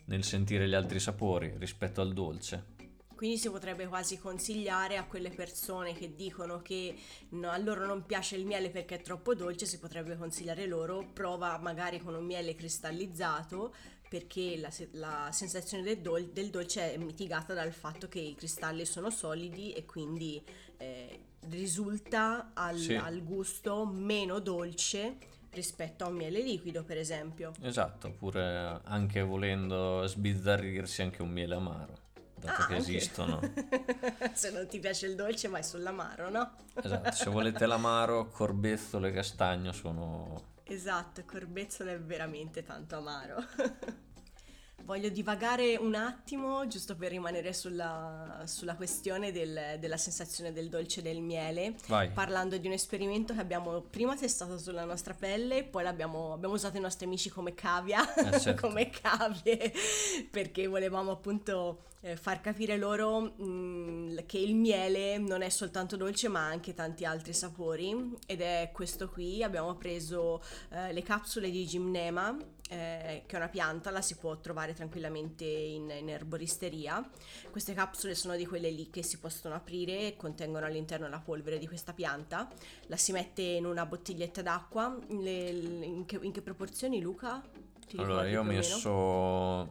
nel 0.05 0.25
sentire 0.25 0.69
gli 0.69 0.75
altri 0.75 1.00
sapori 1.00 1.55
rispetto 1.59 2.00
al 2.00 2.12
dolce. 2.12 2.79
Quindi 3.21 3.37
si 3.37 3.50
potrebbe 3.50 3.87
quasi 3.87 4.19
consigliare 4.19 4.97
a 4.97 5.05
quelle 5.05 5.29
persone 5.29 5.93
che 5.93 6.14
dicono 6.14 6.62
che 6.62 6.95
no, 7.31 7.50
a 7.50 7.59
loro 7.59 7.85
non 7.85 8.07
piace 8.07 8.37
il 8.37 8.47
miele 8.47 8.71
perché 8.71 8.95
è 8.95 9.02
troppo 9.02 9.35
dolce, 9.35 9.67
si 9.67 9.79
potrebbe 9.79 10.17
consigliare 10.17 10.67
loro 10.67 11.07
prova 11.12 11.59
magari 11.59 12.00
con 12.00 12.14
un 12.14 12.25
miele 12.25 12.55
cristallizzato 12.55 13.75
perché 14.11 14.59
la, 14.59 14.71
la 14.95 15.29
sensazione 15.31 15.85
del, 15.85 16.00
dol- 16.00 16.33
del, 16.33 16.50
dolce 16.50 16.95
è 16.95 16.97
mitigata 16.97 17.55
dal 17.55 17.73
fatto 17.73 18.09
che 18.09 18.19
i 18.19 18.35
cristalli 18.35 18.85
sono 18.85 19.09
solidi 19.09 19.73
e 19.73 19.85
quindi 19.85 20.43
eh, 20.79 21.21
risulta 21.49 22.50
al, 22.52 22.76
sì. 22.76 22.97
al 22.97 23.23
gusto 23.23 23.87
meno 23.87 24.40
dolce 24.40 25.17
rispetto 25.50 26.02
a 26.02 26.09
un 26.09 26.17
miele 26.17 26.40
liquido, 26.40 26.83
per 26.83 26.99
esempio. 26.99 27.52
Esatto, 27.62 28.09
oppure 28.09 28.81
anche 28.83 29.23
volendo 29.23 30.05
sbizzarrirsi 30.05 31.02
anche 31.02 31.23
un 31.23 31.31
miele 31.31 31.55
amaro 31.55 32.09
dato 32.40 32.62
ah, 32.62 32.67
che 32.67 32.75
anche. 32.75 32.97
esistono. 32.97 33.40
se 34.33 34.50
non 34.50 34.67
ti 34.67 34.81
piace 34.81 35.07
il 35.07 35.14
dolce 35.14 35.47
vai 35.47 35.62
sull'amaro, 35.62 36.31
no? 36.31 36.55
esatto, 36.83 37.12
se 37.12 37.31
volete 37.31 37.67
l'amaro, 37.67 38.29
corbezzolo 38.29 39.07
e 39.07 39.12
castagno 39.12 39.71
sono... 39.71 40.49
Esatto, 40.73 41.25
corbezzolo 41.25 41.91
è 41.91 41.99
veramente 42.00 42.62
tanto 42.62 42.97
amaro. 42.97 43.45
Voglio 44.85 45.09
divagare 45.09 45.77
un 45.77 45.95
attimo, 45.95 46.67
giusto 46.67 46.97
per 46.97 47.11
rimanere 47.11 47.53
sulla, 47.53 48.43
sulla 48.45 48.75
questione 48.75 49.33
del, 49.33 49.77
della 49.79 49.97
sensazione 49.97 50.53
del 50.53 50.69
dolce 50.69 51.03
del 51.03 51.21
miele, 51.21 51.75
Vai. 51.87 52.11
parlando 52.11 52.57
di 52.57 52.67
un 52.67 52.73
esperimento 52.73 53.35
che 53.35 53.41
abbiamo 53.41 53.81
prima 53.81 54.17
testato 54.17 54.59
sulla 54.59 54.85
nostra 54.85 55.15
pelle, 55.15 55.65
poi 55.65 55.87
abbiamo 55.87 56.39
usato 56.43 56.77
i 56.77 56.81
nostri 56.81 57.07
amici 57.07 57.29
come 57.29 57.55
cavia, 57.55 58.15
eh, 58.15 58.41
certo. 58.41 58.67
come 58.67 58.91
cavie, 58.91 59.73
perché 60.31 60.67
volevamo 60.67 61.13
appunto 61.13 61.89
eh, 62.03 62.17
far 62.17 62.41
capire 62.41 62.77
loro 62.77 63.21
mh, 63.21 63.43
mm, 63.43 64.19
che 64.27 64.39
il 64.39 64.55
miele 64.55 65.19
non 65.19 65.43
è 65.43 65.49
soltanto 65.49 65.97
dolce 65.97 66.29
ma 66.29 66.47
anche 66.47 66.75
tanti 66.75 67.05
altri 67.05 67.33
sapori 67.33 68.15
ed 68.27 68.41
è 68.41 68.71
questo 68.73 69.09
qui, 69.09 69.43
abbiamo 69.43 69.75
preso 69.75 70.43
eh, 70.71 70.93
le 70.93 71.03
capsule 71.03 71.51
di 71.51 71.67
Gymnema 71.67 72.37
eh, 72.71 73.25
che 73.27 73.35
è 73.35 73.37
una 73.37 73.49
pianta, 73.49 73.91
la 73.91 74.01
si 74.01 74.17
può 74.17 74.39
trovare 74.39 74.75
tranquillamente 74.81 75.45
in, 75.45 75.91
in, 75.91 76.09
erboristeria. 76.09 77.07
Queste 77.51 77.75
capsule 77.75 78.15
sono 78.15 78.35
di 78.35 78.47
quelle 78.47 78.71
lì 78.71 78.89
che 78.89 79.03
si 79.03 79.19
possono 79.19 79.55
aprire 79.55 80.07
e 80.07 80.17
contengono 80.17 80.65
all'interno 80.65 81.07
la 81.07 81.19
polvere 81.19 81.59
di 81.59 81.67
questa 81.67 81.93
pianta. 81.93 82.49
La 82.87 82.97
si 82.97 83.13
mette 83.13 83.43
in 83.43 83.67
una 83.67 83.85
bottiglietta 83.85 84.41
d'acqua. 84.41 84.97
Le, 85.09 85.51
in, 85.51 86.05
che, 86.07 86.19
in, 86.23 86.33
che, 86.33 86.41
proporzioni, 86.41 87.03
Luca? 87.03 87.43
Ti 87.87 87.99
allora, 87.99 88.27
io 88.27 88.41
ho 88.41 88.45
messo 88.45 89.71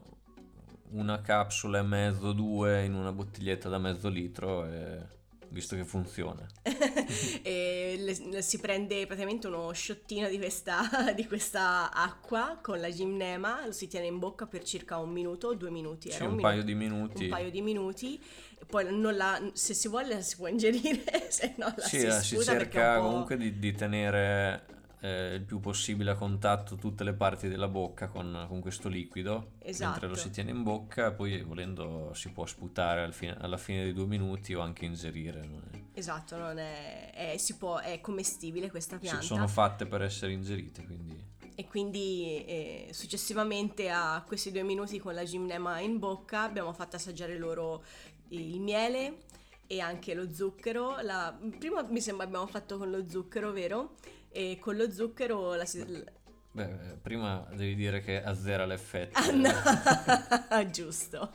una 0.92 1.22
capsula 1.22 1.80
e 1.80 1.84
mezzo, 1.84 2.32
due 2.32 2.86
in 2.86 2.94
una 2.94 3.12
bottiglietta 3.12 3.68
da 3.68 3.80
mezzo 3.80 4.10
litro 4.10 4.66
e 4.66 5.18
visto 5.50 5.75
che 5.75 5.84
funziona. 5.84 6.46
le, 7.44 8.41
si 8.41 8.60
prende 8.60 9.06
praticamente 9.06 9.48
uno 9.48 9.72
sciottino 9.72 10.27
di 10.27 10.38
questa, 10.38 10.82
di 11.15 11.25
questa, 11.25 11.91
acqua 11.91 12.60
con 12.62 12.79
la 12.79 12.89
gimnema, 12.89 13.65
lo 13.65 13.72
si 13.72 13.88
tiene 13.88 14.08
in 14.08 14.20
bocca 14.20 14.46
per 14.48 14.63
circa 14.63 14.98
un 14.98 15.10
minuto 15.10 15.48
o 15.48 15.56
due 15.56 15.70
minuti. 15.70 16.12
Sì, 16.12 16.24
un, 16.24 16.29
un 16.29 16.36
minuto, 16.36 16.48
paio 16.48 16.63
di 16.63 16.75
minuti. 16.75 17.24
Un 17.24 17.29
paio 17.29 17.51
di 17.51 17.62
minuti. 17.62 18.24
Poi 18.68 18.86
la, 19.15 19.50
se 19.53 19.74
si 19.74 19.88
vuole 19.88 20.15
la 20.15 20.22
si 20.22 20.36
può 20.36 20.48
ingerire, 20.48 21.03
se 21.29 21.56
no 21.58 21.74
la 21.75 21.84
sì, 21.84 22.00
si, 22.00 22.36
si 22.36 22.44
cerca 22.44 23.00
comunque 23.00 23.38
di, 23.38 23.58
di 23.58 23.74
tenere 23.74 24.77
eh, 25.01 25.36
il 25.36 25.44
più 25.44 25.60
possibile 25.60 26.12
a 26.12 26.15
contatto 26.15 26.75
tutte 26.75 27.03
le 27.03 27.13
parti 27.13 27.48
della 27.48 27.68
bocca 27.68 28.08
con, 28.08 28.46
con 28.48 28.60
questo 28.60 28.89
liquido 28.89 29.51
esatto. 29.60 29.91
mentre 29.91 30.08
lo 30.10 30.15
si 30.15 30.29
tiene 30.29 30.51
in 30.51 30.63
bocca 30.63 31.12
poi 31.12 31.41
volendo 31.41 32.12
si 32.13 32.29
può 32.32 32.46
sputare 32.46 33.12
fine, 33.12 33.38
alla 33.39 33.58
fine 33.58 33.84
dei 33.84 33.94
due 33.94 34.06
minuti 34.06 34.53
o 34.53 34.60
anche 34.60 34.86
ingerire 34.86 35.46
non 35.46 35.88
esatto 35.94 36.38
non 36.38 36.58
è, 36.58 37.12
è, 37.13 37.38
può, 37.58 37.77
è, 37.77 38.01
commestibile 38.01 38.70
questa 38.70 38.98
pianta 38.98 39.22
sì, 39.22 39.27
sono 39.27 39.48
fatte 39.48 39.86
per 39.86 40.01
essere 40.01 40.34
ingerite 40.34 40.84
quindi 40.84 41.27
e 41.56 41.65
quindi 41.65 42.46
eh, 42.46 42.89
successivamente 42.91 43.89
a 43.89 44.24
questi 44.25 44.51
due 44.51 44.63
minuti 44.63 45.00
con 45.00 45.13
la 45.13 45.24
gimnema 45.24 45.79
in 45.79 45.98
bocca 46.00 46.44
abbiamo 46.44 46.74
fatto 46.74 46.98
assaggiare 46.98 47.38
loro 47.38 47.84
il 48.29 48.60
miele 48.60 49.24
e 49.68 49.79
anche 49.82 50.13
lo 50.13 50.34
zucchero 50.34 51.00
la, 51.01 51.38
prima 51.58 51.84
mi 51.84 52.01
sembra 52.01 52.25
abbiamo 52.25 52.48
fatto 52.48 52.77
con 52.77 52.89
lo 52.89 53.08
zucchero 53.08 53.51
vero? 53.51 53.96
E 54.39 54.58
con 54.58 54.77
lo 54.77 54.89
zucchero 54.89 55.55
la 55.55 55.65
si... 55.65 55.84
Beh, 56.51 56.98
prima 57.01 57.46
devi 57.51 57.75
dire 57.75 58.00
che 58.00 58.24
azzera 58.24 58.65
l'effetto. 58.65 59.19
Ah, 59.19 59.31
no. 59.31 60.65
Giusto. 60.72 61.29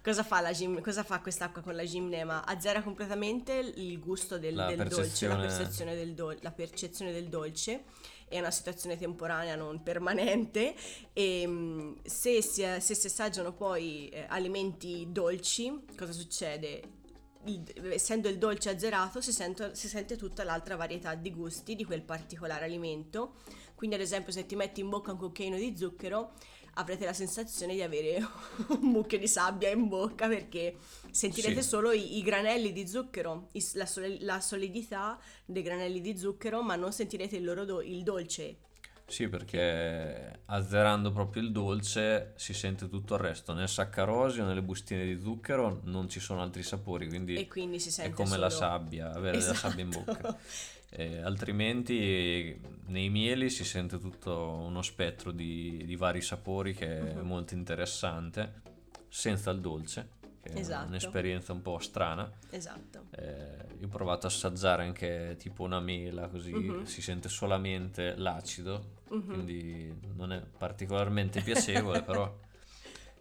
Cosa 0.00 0.22
fa, 0.22 0.40
la 0.40 0.52
gim... 0.52 0.80
Cosa 0.80 1.02
fa 1.02 1.18
quest'acqua 1.18 1.62
con 1.62 1.74
la 1.74 1.84
gimnema? 1.84 2.46
Azzera 2.46 2.80
completamente 2.80 3.54
il 3.54 3.98
gusto 3.98 4.38
del, 4.38 4.54
del 4.54 4.86
dolce, 4.86 5.26
la 5.26 5.36
percezione 5.36 5.96
del, 5.96 6.14
do... 6.14 6.36
la 6.42 6.52
percezione 6.52 7.10
del 7.10 7.28
dolce. 7.28 7.86
È 8.28 8.38
una 8.38 8.52
situazione 8.52 8.96
temporanea, 8.96 9.56
non 9.56 9.82
permanente. 9.82 10.76
E 11.12 11.44
mm, 11.44 11.94
se 12.04 12.40
si, 12.40 12.64
se 12.78 12.94
si 12.94 13.06
assaggiano 13.08 13.52
poi 13.52 14.08
eh, 14.10 14.26
alimenti 14.28 15.08
dolci, 15.10 15.86
cosa 15.96 16.12
succede? 16.12 17.02
Essendo 17.92 18.28
il 18.28 18.38
dolce 18.38 18.70
azzerato 18.70 19.20
si, 19.20 19.32
sento, 19.32 19.74
si 19.74 19.88
sente 19.88 20.16
tutta 20.16 20.44
l'altra 20.44 20.76
varietà 20.76 21.14
di 21.14 21.30
gusti 21.32 21.74
di 21.74 21.84
quel 21.84 22.02
particolare 22.02 22.64
alimento. 22.64 23.34
Quindi 23.74 23.96
ad 23.96 24.02
esempio 24.02 24.32
se 24.32 24.46
ti 24.46 24.56
metti 24.56 24.80
in 24.80 24.88
bocca 24.88 25.12
un 25.12 25.18
cucchiaino 25.18 25.56
di 25.56 25.76
zucchero 25.76 26.32
avrete 26.76 27.04
la 27.04 27.12
sensazione 27.12 27.74
di 27.74 27.82
avere 27.82 28.16
un 28.80 28.80
mucchio 28.90 29.18
di 29.18 29.28
sabbia 29.28 29.70
in 29.70 29.86
bocca 29.88 30.26
perché 30.26 30.76
sentirete 31.10 31.62
Sì. 31.62 31.68
solo 31.68 31.92
i, 31.92 32.16
i 32.18 32.22
granelli 32.22 32.72
di 32.72 32.86
zucchero, 32.88 33.48
i- 33.52 33.64
la, 33.74 33.88
la 34.20 34.40
solidità 34.40 35.18
dei 35.44 35.62
granelli 35.62 36.00
di 36.00 36.16
zucchero, 36.18 36.62
ma 36.62 36.74
non 36.76 36.92
sentirete 36.92 37.36
il 37.36 37.44
loro 37.44 37.64
do- 37.64 37.82
il 37.82 38.02
dolce. 38.02 38.56
Sì, 39.06 39.28
perché 39.28 40.40
azzerando 40.46 41.12
proprio 41.12 41.42
il 41.42 41.52
dolce 41.52 42.32
si 42.36 42.54
sente 42.54 42.88
tutto 42.88 43.14
il 43.14 43.20
resto. 43.20 43.52
Nel 43.52 43.68
saccarosio, 43.68 44.44
nelle 44.44 44.62
bustine 44.62 45.04
di 45.04 45.20
zucchero 45.20 45.80
non 45.84 46.08
ci 46.08 46.20
sono 46.20 46.40
altri 46.42 46.62
sapori, 46.62 47.06
quindi 47.08 47.34
E 47.34 47.46
quindi 47.46 47.78
si 47.78 48.00
è 48.00 48.10
come 48.10 48.38
la 48.38 48.48
solo- 48.48 48.66
sabbia, 48.70 49.12
avere 49.12 49.40
la 49.42 49.54
sabbia 49.54 49.84
in 49.84 49.90
Esatto. 49.90 50.12
bocca. 50.12 50.38
Eh, 50.96 51.18
altrimenti 51.20 52.58
nei 52.86 53.10
mieli 53.10 53.50
si 53.50 53.64
sente 53.64 53.98
tutto 53.98 54.38
uno 54.64 54.80
spettro 54.80 55.32
di, 55.32 55.82
di 55.84 55.96
vari 55.96 56.20
sapori 56.22 56.72
che 56.72 56.86
è 57.10 57.14
Mhm. 57.14 57.26
molto 57.26 57.54
interessante, 57.54 58.62
senza 59.08 59.50
il 59.50 59.60
dolce, 59.60 60.08
che 60.44 60.52
è 60.52 60.58
Esatto. 60.58 60.88
un'esperienza 60.88 61.52
un 61.52 61.62
po' 61.62 61.78
strana. 61.78 62.30
Esatto. 62.50 63.06
Eh, 63.10 63.76
io 63.80 63.86
ho 63.86 63.88
provato 63.88 64.26
a 64.26 64.28
assaggiare 64.28 64.82
anche 64.84 65.36
tipo 65.38 65.62
una 65.62 65.80
mela, 65.80 66.28
così 66.28 66.52
Mhm. 66.52 66.84
si 66.84 67.00
sente 67.02 67.28
solamente 67.28 68.14
l'acido, 68.16 69.02
Mhm. 69.08 69.22
quindi 69.26 69.98
non 70.14 70.32
è 70.32 70.40
particolarmente 70.40 71.40
piacevole, 71.40 72.02
però 72.02 72.32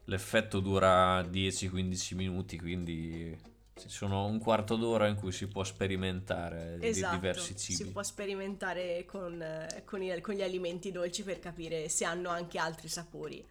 l'effetto 0.06 0.60
dura 0.60 1.22
10-15 1.24 2.15
minuti, 2.15 2.60
quindi 2.60 3.51
ci 3.75 3.89
sono 3.89 4.25
un 4.25 4.38
quarto 4.39 4.75
d'ora 4.75 5.08
in 5.08 5.15
cui 5.15 5.32
si 5.32 5.48
può 5.48 5.63
sperimentare 5.63 6.77
di 6.77 6.88
Esatto, 6.88 7.15
diversi 7.15 7.56
cibi. 7.58 7.84
si 7.86 7.92
può 7.92 8.03
sperimentare 8.03 9.03
con, 9.06 9.42
eh, 9.42 9.82
con 9.86 10.01
i- 10.03 10.22
con 10.22 10.36
gli 10.36 10.44
alimenti 10.44 10.92
dolci 10.92 11.24
per 11.24 11.39
capire 11.39 11.89
se 11.89 12.06
hanno 12.06 12.30
anche 12.30 12.60
altri 12.60 12.88
sapori. 12.88 13.44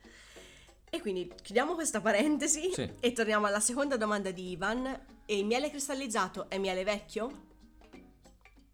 E 0.94 1.00
quindi 1.00 1.32
chiudiamo 1.40 1.72
questa 1.72 2.02
parentesi 2.02 2.70
Sì. 2.70 2.86
e 3.00 3.12
torniamo 3.12 3.46
alla 3.46 3.60
seconda 3.60 3.96
domanda 3.96 4.30
di 4.30 4.50
Ivan. 4.50 4.84
E 5.24 5.38
il 5.38 5.46
miele 5.46 5.70
cristallizzato 5.70 6.50
è 6.50 6.58
miele 6.58 6.84
vecchio? 6.84 7.46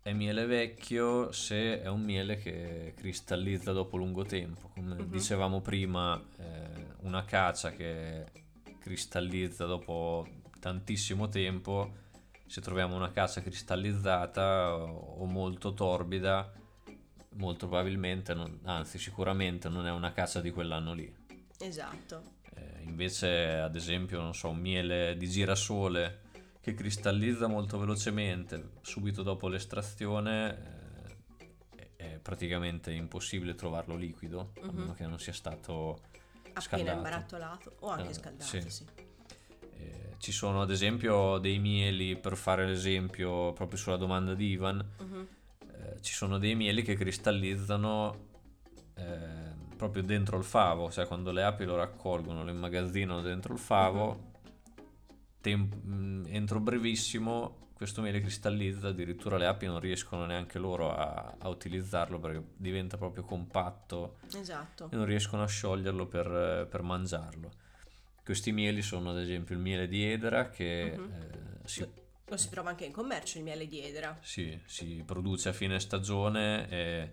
È 0.03 0.13
miele 0.13 0.45
vecchio 0.45 1.31
se 1.31 1.81
è 1.81 1.87
un 1.87 2.01
miele 2.03 2.37
che 2.39 2.93
cristallizza 2.97 3.71
dopo 3.71 3.97
lungo 3.97 4.25
tempo. 4.25 4.69
Come 4.75 4.97
Mhm. 4.97 5.05
dicevamo 5.11 5.61
prima, 5.61 6.21
eh, 6.39 6.87
una 7.03 7.25
cacia 7.25 7.71
che 7.71 8.25
cristallizza 8.81 9.67
dopo 9.67 10.27
tantissimo 10.59 11.29
tempo, 11.29 11.93
se 12.49 12.61
troviamo 12.61 12.97
una 12.97 13.13
cacia 13.13 13.41
cristallizzata 13.43 14.75
o 14.75 15.25
molto 15.27 15.73
torbida, 15.73 16.53
molto 17.35 17.69
probabilmente, 17.69 18.35
non- 18.35 18.59
anzi 18.65 18.99
sicuramente 18.99 19.69
non 19.69 19.87
è 19.87 19.93
una 19.93 20.11
cacia 20.13 20.41
di 20.41 20.51
quell'anno 20.51 20.95
lì. 20.95 21.18
Esatto. 21.59 22.37
Eh, 22.55 22.83
invece, 22.83 23.29
ad 23.59 23.75
esempio, 23.77 24.21
non 24.21 24.35
so, 24.35 24.49
un 24.50 24.59
miele 24.59 25.17
di 25.17 25.29
girasole 25.29 26.27
che 26.61 26.75
cristallizza 26.75 27.47
molto 27.47 27.79
velocemente 27.79 28.71
subito 28.83 29.23
dopo 29.23 29.49
l'estrazione, 29.49 31.17
eh, 31.77 31.87
è- 31.97 32.19
praticamente 32.21 32.93
impossibile 32.93 33.55
trovarlo 33.55 33.97
liquido, 33.97 34.53
a 34.62 34.67
Mhm. 34.67 34.79
meno 34.79 34.93
che 34.95 35.07
non 35.07 35.19
sia 35.19 35.33
stato 35.33 36.00
Appena 36.53 36.61
scaldato. 36.61 36.97
imbarattolato 36.97 37.77
o 37.81 37.88
anche 37.88 38.11
Eh, 38.11 38.15
scaldato, 38.15 38.45
sì. 38.61 38.71
sì. 38.71 38.85
Eh, 39.77 40.15
ci 40.19 40.33
sono 40.33 40.61
ad 40.62 40.71
esempio 40.71 41.38
dei 41.38 41.59
mieli, 41.59 42.17
per 42.17 42.37
fare 42.37 42.67
l'esempio 42.67 43.53
proprio 43.53 43.79
sulla 43.79 43.97
domanda 43.97 44.35
di 44.35 44.49
Ivan, 44.50 44.81
eh, 45.73 46.00
ci 46.03 46.12
sono 46.12 46.38
dei 46.38 46.55
mieli 46.57 46.83
che 46.83 46.95
cristallizzano 46.97 48.27
eh, 48.95 49.38
proprio 49.79 50.03
dentro 50.03 50.37
il 50.37 50.45
favo, 50.45 50.91
cioè 50.91 51.07
quando 51.07 51.31
le 51.33 51.43
api 51.45 51.65
lo 51.65 51.77
raccolgono, 51.77 52.45
lo 52.45 52.51
immagazzinano 52.51 53.23
dentro 53.23 53.55
il 53.55 53.59
favo, 53.59 54.33
tem- 55.41 55.73
mh, 55.73 56.27
entro 56.29 56.61
brevissimo 56.61 57.67
questo 57.75 58.03
miele 58.03 58.21
cristallizza, 58.21 58.89
addirittura 58.89 59.37
le 59.37 59.47
api 59.47 59.67
non 59.67 59.79
riescono 59.79 60.27
neanche 60.27 60.59
loro 60.59 60.93
a, 60.93 61.37
a 61.39 61.49
utilizzarlo 61.49 62.19
perché 62.19 62.43
diventa 62.57 62.97
proprio 62.97 63.23
compatto 63.23 64.19
Esatto. 64.35 64.89
e 64.91 64.97
non 64.97 65.05
riescono 65.05 65.45
a 65.45 65.47
scioglierlo 65.47 66.07
per, 66.07 66.67
per 66.69 66.83
mangiarlo. 66.83 67.53
Questi 68.25 68.51
mieli 68.51 68.83
sono 68.83 69.11
ad 69.11 69.19
esempio 69.21 69.55
il 69.55 69.61
miele 69.61 69.87
di 69.87 70.05
edera 70.05 70.51
che 70.51 70.95
Mhm. 70.99 71.05
eh, 71.12 71.69
si 71.69 71.87
Lo 72.31 72.37
si 72.37 72.51
trova 72.51 72.69
anche 72.71 72.85
in 72.85 72.93
commercio 72.93 73.38
il 73.38 73.45
miele 73.45 73.67
di 73.69 73.81
edera. 73.81 74.19
sì, 74.21 74.59
si 74.67 75.03
produce 75.07 75.49
a 75.49 75.53
fine 75.53 75.79
stagione 75.81 76.69
e 76.69 77.11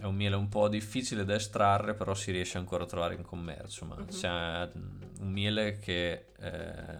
è 0.00 0.04
un 0.04 0.14
miele 0.14 0.36
un 0.36 0.48
po' 0.48 0.68
difficile 0.68 1.24
da 1.24 1.34
estrarre, 1.34 1.94
però 1.94 2.14
si 2.14 2.30
riesce 2.30 2.58
ancora 2.58 2.84
a 2.84 2.86
trovare 2.86 3.14
in 3.14 3.22
commercio. 3.22 3.84
Ma 3.84 3.96
Mhm. 3.96 4.06
c'è 4.06 4.70
mm, 4.76 5.00
un 5.20 5.30
miele 5.32 5.78
che 5.78 6.26
eh, 6.38 6.98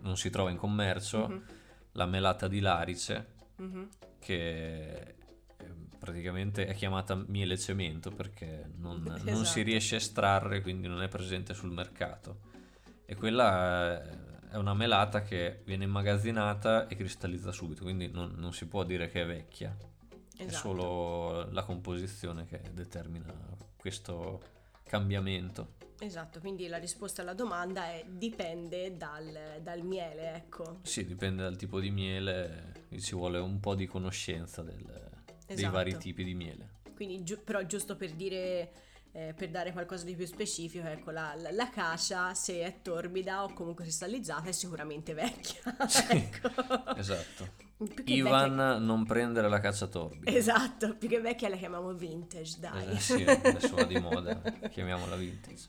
non 0.00 0.16
si 0.16 0.30
trova 0.30 0.50
in 0.50 0.56
commercio, 0.56 1.28
Mhm. 1.28 1.42
la 1.92 2.06
melata 2.06 2.48
di 2.48 2.60
larice, 2.60 3.26
Mhm. 3.56 3.88
che 4.18 4.90
eh, 4.90 5.14
praticamente 5.98 6.66
è 6.66 6.74
chiamata 6.74 7.14
miele 7.14 7.56
cemento 7.56 8.10
perché 8.10 8.68
non, 8.76 9.02
non 9.02 9.16
si 9.22 9.30
Esatto. 9.30 9.62
riesce 9.62 9.94
a 9.94 9.98
estrarre, 9.98 10.60
quindi 10.60 10.88
non 10.88 11.02
è 11.02 11.08
presente 11.08 11.54
sul 11.54 11.70
mercato. 11.70 12.40
E 13.06 13.14
quella 13.14 14.02
eh, 14.02 14.48
è 14.50 14.56
una 14.56 14.74
melata 14.74 15.22
che 15.22 15.62
viene 15.64 15.84
immagazzinata 15.84 16.88
e 16.88 16.96
cristallizza 16.96 17.52
subito, 17.52 17.82
quindi 17.82 18.08
non, 18.10 18.32
non 18.36 18.52
si 18.52 18.66
può 18.66 18.82
dire 18.84 19.08
che 19.08 19.22
è 19.22 19.26
vecchia, 19.26 19.74
è 20.36 20.42
Esatto. 20.44 20.68
solo 20.68 21.50
la 21.52 21.62
composizione 21.64 22.44
che 22.46 22.60
determina 22.72 23.32
questo 23.76 24.40
cambiamento. 24.84 25.74
Esatto, 26.00 26.40
quindi 26.40 26.66
la 26.66 26.76
risposta 26.78 27.22
alla 27.22 27.34
domanda 27.34 27.86
è 27.86 28.04
dipende 28.06 28.96
dal, 28.96 29.58
dal 29.62 29.82
miele, 29.82 30.34
ecco. 30.34 30.80
Sì, 30.82 31.04
dipende 31.06 31.42
dal 31.42 31.56
tipo 31.56 31.80
di 31.80 31.90
miele, 31.90 32.86
ci 32.98 33.14
vuole 33.14 33.38
un 33.38 33.60
po' 33.60 33.74
di 33.74 33.86
conoscenza 33.86 34.62
del- 34.62 34.82
dei 35.46 35.56
Esatto. 35.56 35.72
vari 35.72 35.96
tipi 35.96 36.24
di 36.24 36.34
miele. 36.34 36.72
Quindi, 36.94 37.22
giu- 37.22 37.42
però 37.42 37.62
giusto 37.64 37.96
per 37.96 38.12
dire, 38.12 38.72
eh, 39.12 39.34
per 39.36 39.50
dare 39.50 39.72
qualcosa 39.72 40.04
di 40.04 40.14
più 40.16 40.26
specifico, 40.26 40.86
ecco, 40.88 41.10
la, 41.10 41.34
la, 41.36 41.50
la 41.52 41.68
cascia, 41.70 42.34
se 42.34 42.60
è 42.62 42.80
torbida 42.82 43.44
o 43.44 43.52
comunque 43.52 43.84
cristallizzata, 43.84 44.48
è 44.48 44.52
sicuramente 44.52 45.14
vecchia. 45.14 45.62
Sì, 45.88 46.04
ecco. 46.10 46.48
Esatto. 46.96 47.48
Ivan, 48.04 48.50
vecchia- 48.56 48.78
non 48.78 49.04
prendere 49.04 49.48
la 49.48 49.60
caccia 49.60 49.86
torbida. 49.86 50.30
Esatto, 50.30 50.94
più 50.96 51.08
che 51.08 51.20
vecchia 51.20 51.48
la 51.48 51.56
chiamiamo 51.56 51.92
vintage, 51.92 52.56
dai. 52.58 52.88
Eh, 52.94 52.98
sì, 53.00 53.22
adesso 53.24 53.74
va 53.76 53.84
di 53.84 53.98
moda, 53.98 54.40
chiamiamola 54.70 55.16
vintage. 55.16 55.66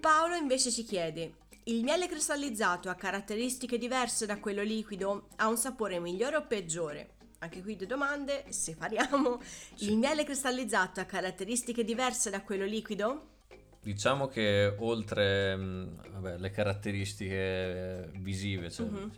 Paolo 0.00 0.34
invece 0.34 0.70
ci 0.70 0.84
chiede: 0.84 1.34
il 1.64 1.82
miele 1.82 2.08
cristallizzato 2.08 2.88
ha 2.88 2.94
caratteristiche 2.94 3.78
diverse 3.78 4.26
da 4.26 4.38
quello 4.38 4.62
liquido? 4.62 5.28
Ha 5.36 5.48
un 5.48 5.56
sapore 5.56 5.98
migliore 6.00 6.36
o 6.36 6.46
peggiore? 6.46 7.10
Anche 7.40 7.60
qui 7.62 7.76
due 7.76 7.86
domande, 7.86 8.44
separiamo. 8.48 9.40
Sì. 9.74 9.90
Il 9.90 9.96
miele 9.98 10.24
cristallizzato 10.24 11.00
ha 11.00 11.04
caratteristiche 11.04 11.84
diverse 11.84 12.30
da 12.30 12.42
quello 12.42 12.64
liquido? 12.64 13.34
Diciamo 13.82 14.26
che 14.26 14.74
oltre 14.78 15.54
mh, 15.54 16.10
vabbè, 16.12 16.38
le 16.38 16.50
caratteristiche 16.50 18.10
visive, 18.20 18.70
cioè, 18.70 18.86
Mhm. 18.86 19.10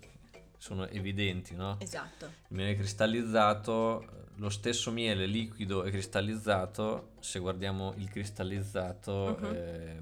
Sono 0.58 0.86
evidenti, 0.88 1.54
no? 1.54 1.78
Esatto. 1.80 2.26
Il 2.48 2.56
miele 2.56 2.74
cristallizzato, 2.76 4.26
lo 4.34 4.48
stesso 4.50 4.90
miele 4.90 5.26
liquido 5.26 5.84
e 5.84 5.90
cristallizzato, 5.90 7.12
se 7.20 7.38
guardiamo 7.38 7.94
il 7.96 8.10
cristallizzato, 8.10 9.38
Mhm. 9.40 9.54
eh, 9.54 10.00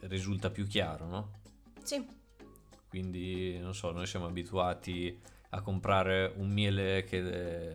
risulta 0.00 0.50
più 0.50 0.66
chiaro, 0.66 1.06
no? 1.06 1.30
Sì, 1.82 2.16
Quindi, 2.88 3.58
non 3.58 3.74
so, 3.74 3.90
noi 3.92 4.06
siamo 4.06 4.24
abituati 4.26 5.20
a 5.50 5.60
comprare 5.60 6.32
un 6.36 6.48
miele 6.50 7.04
che 7.04 7.18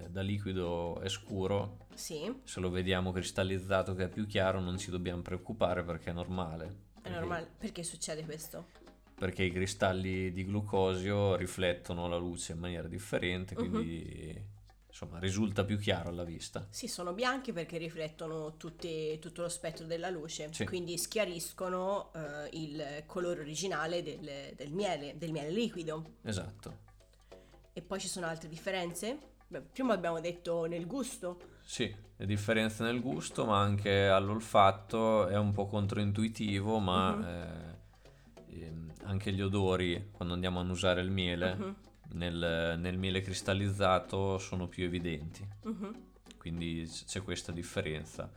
eh, 0.04 0.10
da 0.10 0.22
liquido 0.22 1.00
è 1.02 1.08
scuro, 1.10 1.86
sì, 1.94 2.34
se 2.44 2.60
lo 2.60 2.72
vediamo 2.72 3.12
cristallizzato 3.12 3.94
che 3.94 4.06
è 4.06 4.10
più 4.10 4.26
chiaro 4.26 4.60
non 4.60 4.80
ci 4.80 4.90
dobbiamo 4.90 5.22
preoccupare 5.22 5.84
perché 5.84 6.10
è 6.10 6.14
normale. 6.14 6.76
è 7.04 7.10
normale. 7.12 7.48
Perché 7.60 7.84
succede 7.84 8.24
questo? 8.26 8.66
Perché 9.24 9.44
i 9.44 9.52
cristalli 9.54 10.34
di 10.34 10.44
glucosio 10.44 11.38
riflettono 11.38 12.10
la 12.10 12.18
luce 12.18 12.52
in 12.52 12.60
maniera 12.60 12.90
differente, 12.90 13.56
Mhm. 13.56 13.58
quindi 13.70 14.46
insomma 14.86 15.18
risulta 15.20 15.64
più 15.64 15.78
chiaro 15.80 16.10
alla 16.10 16.26
vista. 16.26 16.68
Sì, 16.70 16.90
sono 16.90 17.14
bianchi 17.14 17.54
perché 17.54 17.78
riflettono 17.78 18.58
tutti- 18.58 19.18
tutto 19.20 19.44
lo 19.44 19.48
spettro 19.48 19.86
della 19.86 20.10
luce, 20.10 20.50
Sì. 20.52 20.66
quindi 20.66 20.98
schiariscono 20.98 22.12
eh, 22.14 22.50
il 22.52 23.04
colore 23.06 23.40
originale 23.40 24.04
del, 24.04 24.54
del 24.58 24.74
miele, 24.74 25.18
del 25.18 25.32
miele 25.32 25.52
liquido. 25.52 26.16
Esatto. 26.24 26.80
E 27.72 27.82
poi 27.82 28.02
ci 28.02 28.10
sono 28.10 28.26
altre 28.26 28.50
differenze? 28.50 29.18
Beh, 29.48 29.62
prima 29.62 29.94
abbiamo 29.94 30.20
detto 30.20 30.66
nel 30.66 30.86
gusto. 30.86 31.40
Sì, 31.64 31.96
le 32.18 32.26
differenze 32.26 32.84
nel 32.84 33.00
gusto, 33.00 33.46
ma 33.46 33.62
anche 33.62 34.06
all'olfatto 34.10 35.28
è 35.28 35.38
un 35.38 35.54
po' 35.54 35.66
controintuitivo, 35.68 36.80
ma 36.80 37.16
Mhm. 37.16 37.24
eh, 37.24 37.82
ehm, 38.66 38.93
anche 39.06 39.32
gli 39.32 39.42
odori, 39.42 40.10
quando 40.12 40.34
andiamo 40.34 40.60
a 40.60 40.62
annusare 40.62 41.02
il 41.02 41.10
miele, 41.12 41.56
Mhm, 41.56 41.76
nel, 42.14 42.76
nel 42.80 42.98
miele 42.98 43.22
cristallizzato 43.22 44.38
sono 44.38 44.68
più 44.68 44.84
evidenti. 44.86 45.48
mhm. 45.64 46.12
Quindi 46.38 46.90
c'è 47.06 47.22
questa 47.22 47.52
differenza. 47.54 48.30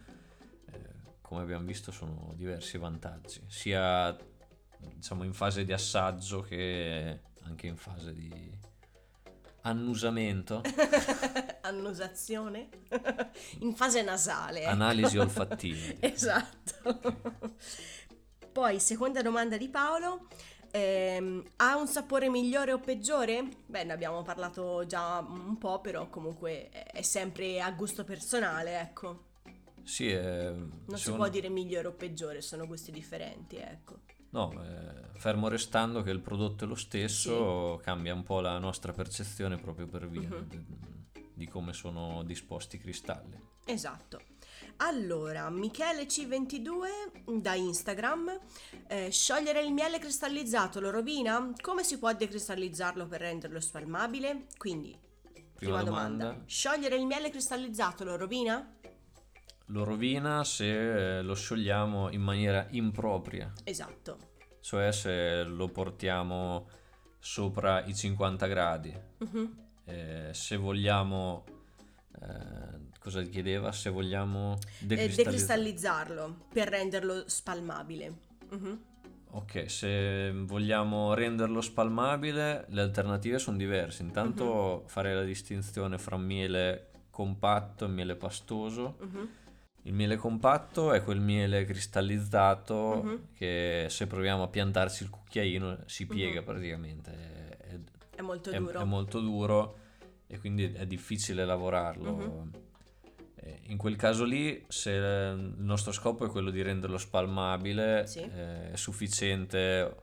Eh, 0.70 0.79
come 1.20 1.42
abbiamo 1.42 1.64
visto 1.66 1.90
sono 1.90 2.33
diversi 2.37 2.79
vantaggi, 2.79 3.40
sia 3.48 4.16
diciamo 4.79 5.24
in 5.24 5.33
fase 5.33 5.64
di 5.64 5.72
assaggio 5.72 6.40
che 6.42 7.20
anche 7.42 7.66
in 7.66 7.76
fase 7.76 8.12
di 8.12 8.57
annusamento. 9.62 10.62
Annusazione? 11.62 12.68
in 13.61 13.74
fase 13.74 14.02
nasale. 14.02 14.61
Ecco. 14.62 14.70
Analisi 14.70 15.18
olfattiva. 15.18 15.94
esatto. 16.07 17.00
Poi, 18.52 18.79
seconda 18.79 19.20
domanda 19.20 19.57
di 19.57 19.68
Paolo. 19.68 20.29
Ehm, 20.76 21.42
ha 21.56 21.76
un 21.76 21.86
sapore 21.86 22.28
migliore 22.28 22.72
o 22.72 22.78
peggiore? 22.78 23.48
Beh, 23.64 23.84
ne 23.84 23.92
abbiamo 23.94 24.20
parlato 24.22 24.84
già 24.84 25.20
un 25.26 25.56
po', 25.56 25.80
però 25.80 26.08
comunque 26.10 26.68
è 26.68 27.00
sempre 27.00 27.62
a 27.62 27.70
gusto 27.72 28.04
personale, 28.04 28.78
ecco. 28.80 29.24
Sì, 29.84 30.10
è, 30.10 30.50
Non 30.50 30.98
si 30.98 31.12
può 31.12 31.28
dire 31.28 31.48
migliore 31.48 31.88
o 31.88 31.92
peggiore, 31.92 32.42
sono 32.42 32.66
gusti 32.66 32.90
differenti, 32.90 33.56
ecco. 33.56 34.00
No, 34.30 34.52
eh, 34.62 35.18
fermo 35.18 35.48
restando 35.48 36.02
che 36.02 36.10
il 36.10 36.20
prodotto 36.20 36.64
è 36.64 36.68
lo 36.68 36.74
stesso, 36.74 37.80
cambia 37.82 38.12
un 38.12 38.22
po' 38.22 38.40
la 38.40 38.58
nostra 38.58 38.92
percezione 38.92 39.56
proprio 39.56 39.86
per 39.86 40.06
via 40.08 40.28
Mhm. 40.28 40.46
di, 40.48 40.64
di 41.32 41.48
come 41.48 41.72
sono 41.72 42.22
disposti 42.22 42.76
i 42.76 42.80
cristalli. 42.80 43.40
Esatto. 43.64 44.20
Allora, 44.78 45.48
Michele 45.48 46.04
C22 46.04 47.40
da 47.40 47.54
Instagram, 47.54 48.38
eh, 48.88 49.10
sciogliere 49.10 49.62
il 49.62 49.72
miele 49.72 49.98
cristallizzato 49.98 50.80
lo 50.80 50.90
rovina? 50.90 51.50
Come 51.60 51.82
si 51.82 51.98
può 51.98 52.12
decristallizzarlo 52.12 53.06
per 53.06 53.20
renderlo 53.20 53.58
spalmabile? 53.58 54.46
Quindi, 54.58 54.96
prima, 55.32 55.52
Prima 55.54 55.82
domanda. 55.82 56.24
domanda. 56.24 56.44
sciogliere 56.46 56.96
il 56.96 57.06
miele 57.06 57.30
cristallizzato 57.30 58.04
lo 58.04 58.16
rovina? 58.16 58.74
Lo 59.70 59.82
rovina 59.84 60.44
se 60.44 61.18
eh, 61.18 61.22
lo 61.22 61.34
sciogliamo 61.34 62.10
in 62.10 62.20
maniera 62.20 62.66
impropria, 62.70 63.52
Esatto. 63.64 64.18
cioè 64.60 64.92
se 64.92 65.42
lo 65.42 65.68
portiamo 65.68 66.68
sopra 67.18 67.82
i 67.84 67.94
50 67.94 68.46
gradi. 68.46 68.94
Mhm. 69.18 69.64
Eh, 69.86 70.30
se 70.32 70.56
vogliamo, 70.56 71.44
eh, 72.20 72.86
cosa 73.06 73.22
chiedeva? 73.22 73.70
Se 73.70 73.88
vogliamo 73.88 74.54
Eh, 74.54 74.84
decristallizzare. 74.86 75.24
decristallizzarlo 75.24 76.36
per 76.52 76.68
renderlo 76.68 77.22
spalmabile. 77.28 78.12
Mhm. 78.50 78.80
Ok, 79.30 79.70
se 79.70 80.32
vogliamo 80.32 81.14
renderlo 81.14 81.60
spalmabile, 81.60 82.64
le 82.68 82.80
alternative 82.80 83.38
sono 83.38 83.56
diverse. 83.56 84.02
Intanto 84.02 84.82
fare 84.86 85.14
la 85.14 85.22
distinzione 85.22 85.98
fra 85.98 86.16
miele 86.16 86.88
compatto 87.10 87.84
e 87.84 87.88
miele 87.88 88.16
pastoso. 88.16 88.96
Mhm. 89.00 89.28
Il 89.82 89.92
miele 89.94 90.16
compatto 90.16 90.92
è 90.92 91.02
quel 91.04 91.20
miele 91.20 91.64
cristallizzato 91.64 93.28
che 93.34 93.86
se 93.88 94.06
proviamo 94.08 94.42
a 94.42 94.48
piantarci 94.48 95.04
il 95.04 95.10
cucchiaino 95.10 95.78
si 95.86 96.06
piega 96.06 96.42
praticamente. 96.42 97.10
È, 97.12 97.56
è- 97.68 97.78
È 98.16 98.22
molto 98.22 98.50
è- 98.50 98.58
duro. 98.58 98.80
è 98.80 98.84
molto 98.84 99.20
duro 99.20 99.76
e 100.26 100.38
quindi 100.40 100.72
è 100.72 100.86
difficile 100.86 101.44
lavorarlo. 101.44 102.64
Eh, 103.46 103.61
In 103.68 103.76
quel 103.76 103.94
caso 103.96 104.24
lì, 104.24 104.64
se 104.68 104.90
il 104.90 105.54
nostro 105.59 105.92
scopo 105.92 106.26
è 106.26 106.28
quello 106.28 106.50
di 106.50 106.62
renderlo 106.62 106.98
spalmabile, 106.98 108.06
Sì. 108.06 108.20
eh, 108.20 108.72
è 108.72 108.76
sufficiente 108.76 109.94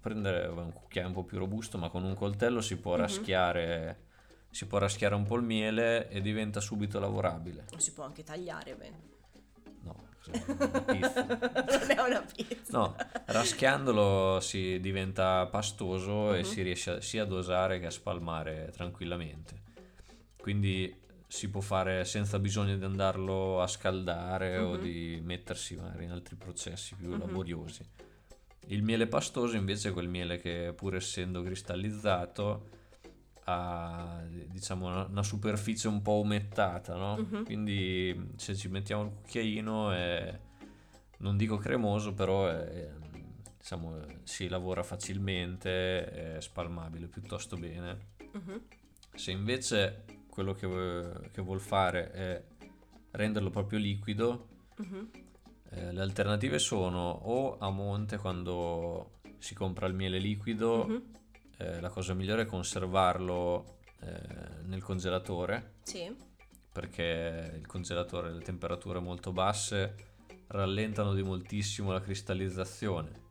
prendere 0.00 0.46
un 0.48 0.72
cucchiaio 0.72 1.06
un 1.08 1.12
po' 1.12 1.24
più 1.24 1.38
robusto, 1.38 1.78
ma 1.78 1.88
con 1.88 2.02
un 2.02 2.14
coltello 2.14 2.60
si 2.60 2.78
può 2.78 2.94
Mhm. 2.94 3.00
raschiare, 3.00 3.98
si 4.50 4.66
può 4.66 4.78
raschiare 4.78 5.14
un 5.14 5.24
po' 5.24 5.36
il 5.36 5.42
miele 5.42 6.08
e 6.08 6.20
diventa 6.20 6.60
subito 6.60 6.98
lavorabile. 6.98 7.66
Lo 7.70 7.78
si 7.78 7.92
può 7.92 8.04
anche 8.04 8.24
tagliare 8.24 8.74
bene. 8.74 9.08
No, 9.82 10.08
non 10.30 11.90
è 11.90 12.00
una 12.00 12.22
pizza. 12.22 12.76
No, 12.78 12.96
raschiandolo 13.26 14.40
si 14.40 14.80
diventa 14.80 15.46
pastoso 15.46 16.34
e 16.34 16.38
Mhm. 16.38 16.44
si 16.44 16.62
riesce 16.62 16.90
a- 16.92 17.00
sia 17.00 17.22
a 17.22 17.26
dosare 17.26 17.78
che 17.78 17.86
a 17.86 17.90
spalmare 17.90 18.70
tranquillamente. 18.72 19.62
Quindi 20.40 21.08
si 21.30 21.48
può 21.48 21.60
fare 21.60 22.04
senza 22.04 22.40
bisogno 22.40 22.76
di 22.76 22.84
andarlo 22.84 23.62
a 23.62 23.68
scaldare 23.68 24.58
o 24.58 24.74
Mhm. 24.74 24.80
di 24.80 25.20
mettersi 25.22 25.76
magari 25.76 26.02
in 26.04 26.10
altri 26.10 26.34
processi 26.34 26.96
più 26.96 27.10
Mhm. 27.10 27.18
laboriosi. 27.20 27.88
Il 28.66 28.82
miele 28.82 29.06
pastoso 29.06 29.54
invece 29.56 29.90
è 29.90 29.92
quel 29.92 30.08
miele 30.08 30.38
che 30.38 30.72
pur 30.76 30.96
essendo 30.96 31.42
cristallizzato 31.42 32.68
ha 33.44 34.22
diciamo 34.48 35.06
una, 35.08 35.22
superficie 35.22 35.86
un 35.86 36.02
po' 36.02 36.18
umettata, 36.18 36.96
no? 36.96 37.16
Mhm. 37.18 37.44
Quindi 37.44 38.32
se 38.36 38.56
ci 38.56 38.66
mettiamo 38.68 39.04
il 39.04 39.10
cucchiaino 39.10 39.92
è 39.92 40.36
non 41.18 41.36
dico 41.36 41.58
cremoso, 41.58 42.12
però 42.12 42.48
è- 42.48 42.90
diciamo, 43.56 44.04
si 44.24 44.48
lavora 44.48 44.82
facilmente, 44.82 46.36
è 46.36 46.40
spalmabile 46.40 47.06
piuttosto 47.06 47.56
bene. 47.56 47.98
Mhm. 48.32 48.62
Se 49.14 49.30
invece 49.30 50.04
quello 50.30 50.54
che, 50.54 51.30
che 51.32 51.42
vuol 51.42 51.60
fare 51.60 52.10
è 52.12 52.44
renderlo 53.12 53.50
proprio 53.50 53.78
liquido, 53.78 54.48
Mhm. 54.76 55.10
eh, 55.70 55.92
le 55.92 56.00
alternative 56.00 56.58
sono 56.58 57.10
o 57.10 57.58
a 57.58 57.68
monte 57.70 58.16
quando 58.16 59.18
si 59.38 59.54
compra 59.54 59.86
il 59.86 59.94
miele 59.94 60.18
liquido, 60.18 60.86
Mhm. 60.86 61.02
eh, 61.58 61.80
la 61.80 61.88
cosa 61.90 62.14
migliore 62.14 62.42
è 62.42 62.46
conservarlo 62.46 63.78
eh, 64.02 64.62
nel 64.64 64.82
congelatore 64.82 65.74
Sì. 65.82 66.10
perché 66.72 67.52
il 67.58 67.66
congelatore, 67.66 68.32
le 68.32 68.40
temperature 68.40 68.98
molto 68.98 69.30
basse 69.32 69.94
rallentano 70.46 71.12
di 71.12 71.22
moltissimo 71.22 71.92
la 71.92 72.00
cristallizzazione. 72.00 73.28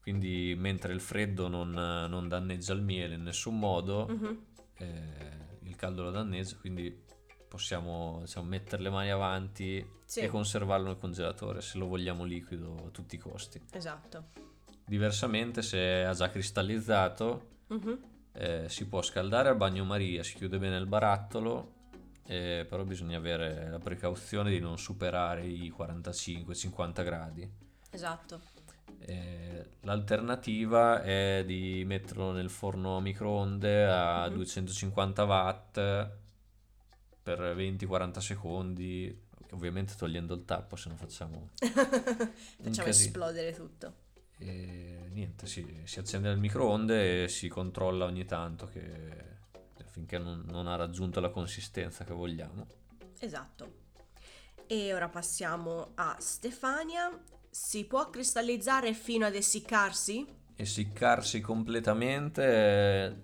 Quindi 0.00 0.54
mentre 0.56 0.92
il 0.92 1.00
freddo 1.00 1.48
non, 1.48 1.70
non 1.70 2.28
danneggia 2.28 2.72
il 2.74 2.82
miele 2.82 3.14
in 3.14 3.22
nessun 3.22 3.58
modo, 3.58 4.06
Mhm. 4.08 4.44
eh, 4.78 5.43
caldo 5.84 6.02
lo 6.04 6.10
danneggia, 6.10 6.56
quindi 6.56 7.02
possiamo 7.48 8.20
diciamo, 8.22 8.46
mettere 8.46 8.82
le 8.82 8.90
mani 8.90 9.10
avanti 9.10 9.86
Sì. 10.06 10.20
e 10.20 10.28
conservarlo 10.28 10.86
nel 10.88 10.96
congelatore 10.98 11.60
se 11.60 11.76
lo 11.78 11.86
vogliamo 11.86 12.24
liquido 12.24 12.86
a 12.86 12.90
tutti 12.90 13.14
i 13.16 13.18
costi. 13.18 13.60
Esatto. 13.72 14.28
Diversamente 14.86 15.62
se 15.62 16.04
ha 16.04 16.12
già 16.14 16.30
cristallizzato 16.30 17.48
Mhm. 17.68 17.98
eh, 18.32 18.68
si 18.68 18.86
può 18.86 19.00
scaldare 19.02 19.48
a 19.50 19.54
bagnomaria, 19.54 20.22
si 20.22 20.34
chiude 20.34 20.58
bene 20.58 20.76
il 20.76 20.86
barattolo, 20.86 21.72
eh, 22.26 22.66
però 22.68 22.84
bisogna 22.84 23.18
avere 23.18 23.68
la 23.70 23.78
precauzione 23.78 24.50
di 24.50 24.58
non 24.58 24.78
superare 24.78 25.46
i 25.46 25.70
45-50 25.70 27.02
gradi. 27.02 27.48
Esatto. 27.90 28.40
Eh, 29.06 29.66
l'alternativa 29.82 31.02
è 31.02 31.42
di 31.46 31.82
metterlo 31.84 32.32
nel 32.32 32.48
forno 32.48 32.96
a 32.96 33.00
microonde 33.00 33.84
a 33.84 34.26
Mhm. 34.28 34.34
250 34.34 35.24
watt 35.24 35.74
per 37.22 37.54
20-40 37.54 38.20
secondi, 38.20 39.22
ovviamente 39.50 39.94
togliendo 39.96 40.34
il 40.34 40.44
tappo 40.44 40.76
se 40.76 40.88
no 40.88 40.96
facciamo 40.96 41.50
Facciamo 42.62 42.88
esplodere 42.88 43.52
tutto. 43.52 43.94
e 44.38 45.08
niente, 45.10 45.46
si, 45.46 45.82
si 45.84 45.98
accende 45.98 46.30
il 46.30 46.38
microonde 46.38 47.24
e 47.24 47.28
si 47.28 47.48
controlla 47.48 48.04
ogni 48.06 48.24
tanto 48.24 48.66
che 48.66 49.32
finché 49.86 50.18
non, 50.18 50.44
non 50.46 50.66
ha 50.66 50.76
raggiunto 50.76 51.20
la 51.20 51.28
consistenza 51.30 52.04
che 52.04 52.12
vogliamo. 52.12 52.66
Esatto. 53.20 53.82
E 54.66 54.92
ora 54.92 55.08
passiamo 55.08 55.92
a 55.94 56.16
Stefania. 56.18 57.16
Si 57.56 57.84
può 57.84 58.10
cristallizzare 58.10 58.94
fino 58.94 59.26
ad 59.26 59.36
essiccarsi? 59.36 60.26
Essiccarsi 60.56 61.40
completamente 61.40 62.42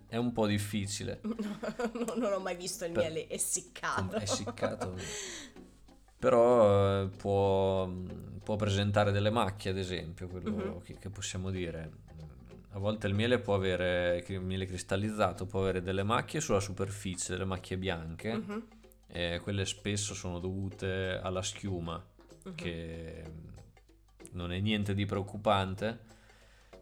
è, 0.07 0.17
un 0.19 0.31
po' 0.31 0.47
difficile. 0.47 1.21
No, 1.27 2.15
non 2.15 2.33
ho 2.35 2.39
mai 2.39 2.55
visto 2.55 2.85
il 2.85 2.93
Per- 2.93 3.03
miele 3.03 3.29
essiccato. 3.29 4.15
Essiccato. 4.21 4.95
Però 6.17 7.03
eh, 7.03 7.09
può, 7.09 7.89
può 8.45 8.55
presentare 8.55 9.11
delle 9.11 9.31
macchie, 9.31 9.73
ad 9.73 9.79
esempio, 9.79 10.29
quello 10.29 10.51
Mhm. 10.51 10.83
che, 10.83 10.97
che 11.01 11.11
possiamo 11.11 11.51
dire. 11.51 11.91
A 12.71 12.79
volte 12.79 13.09
il 13.09 13.15
miele 13.15 13.41
può 13.41 13.57
avere, 13.57 14.25
il 14.29 14.41
miele 14.41 14.65
cristallizzato 14.65 15.45
può 15.45 15.63
avere 15.63 15.83
delle 15.83 16.05
macchie 16.05 16.41
sulla 16.41 16.61
superficie, 16.61 17.33
delle 17.33 17.47
macchie 17.47 17.77
bianche. 17.77 18.33
Mhm, 18.33 18.67
e 19.09 19.41
quelle 19.43 19.67
spesso 19.67 20.15
sono 20.15 20.39
dovute 20.39 21.19
alla 21.21 21.43
schiuma, 21.43 22.01
mhm. 22.45 22.55
che 22.55 23.25
non 24.33 24.53
è 24.53 24.59
niente 24.61 24.95
di 24.95 25.07
preoccupante, 25.07 26.09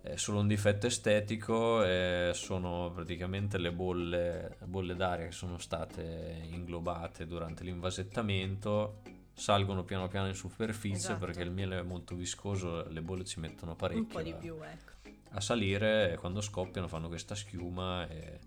è 0.01 0.17
solo 0.17 0.41
un 0.41 0.47
difetto 0.47 0.87
estetico 0.87 1.83
e 1.85 2.31
sono 2.35 2.91
praticamente 2.95 3.59
le 3.59 3.73
bolle, 3.73 4.57
bolle 4.65 4.95
d'aria 4.95 5.27
che 5.27 5.33
sono 5.33 5.59
state 5.59 6.47
inglobate 6.51 7.27
durante 7.27 7.65
l'invasettamento, 7.65 9.03
salgono 9.33 9.85
piano 9.85 10.09
piano 10.09 10.29
in 10.29 10.35
superficie 10.35 10.97
Esatto. 10.97 11.27
perché 11.27 11.43
il 11.43 11.51
miele 11.51 11.79
è 11.79 11.83
molto 11.83 12.15
viscoso, 12.15 12.87
le 12.89 13.03
bolle 13.03 13.25
ci 13.25 13.41
mettono 13.41 13.75
parecchio 13.75 14.03
Un 14.03 14.09
po' 14.09 14.23
di 14.23 14.31
a- 14.33 14.37
più, 14.37 14.55
ecco. 14.63 14.93
a 15.31 15.41
salire 15.41 16.13
e 16.13 16.17
quando 16.17 16.41
scoppiano 16.41 16.89
fanno 16.89 17.09
questa 17.09 17.35
schiuma 17.35 18.09
e 18.09 18.39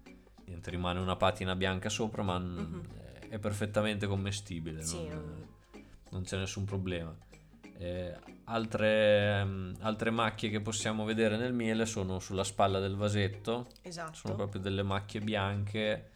niente, 0.46 0.70
rimane 0.70 1.00
una 1.00 1.16
patina 1.16 1.56
bianca 1.56 1.90
sopra 1.90 2.24
ma 2.24 2.38
Mhm. 2.38 2.82
è 3.30 3.40
perfettamente 3.40 4.08
commestibile 4.08 4.82
Sì, 4.84 5.08
non- 5.08 5.48
non 6.10 6.24
c'è 6.24 6.38
nessun 6.38 6.66
problema 6.66 7.16
Eh, 7.82 8.16
altre, 8.44 9.42
um, 9.44 9.74
altre, 9.80 10.12
macchie 10.12 10.52
che 10.52 10.62
possiamo 10.62 11.04
vedere 11.04 11.36
nel 11.36 11.52
miele 11.52 11.88
sono 11.88 12.20
sulla 12.20 12.44
spalla 12.44 12.78
del 12.78 12.96
vasetto, 12.96 13.70
esatto. 13.82 14.14
sono 14.14 14.36
proprio 14.36 14.62
delle 14.62 14.84
macchie 14.84 15.20
bianche 15.20 16.12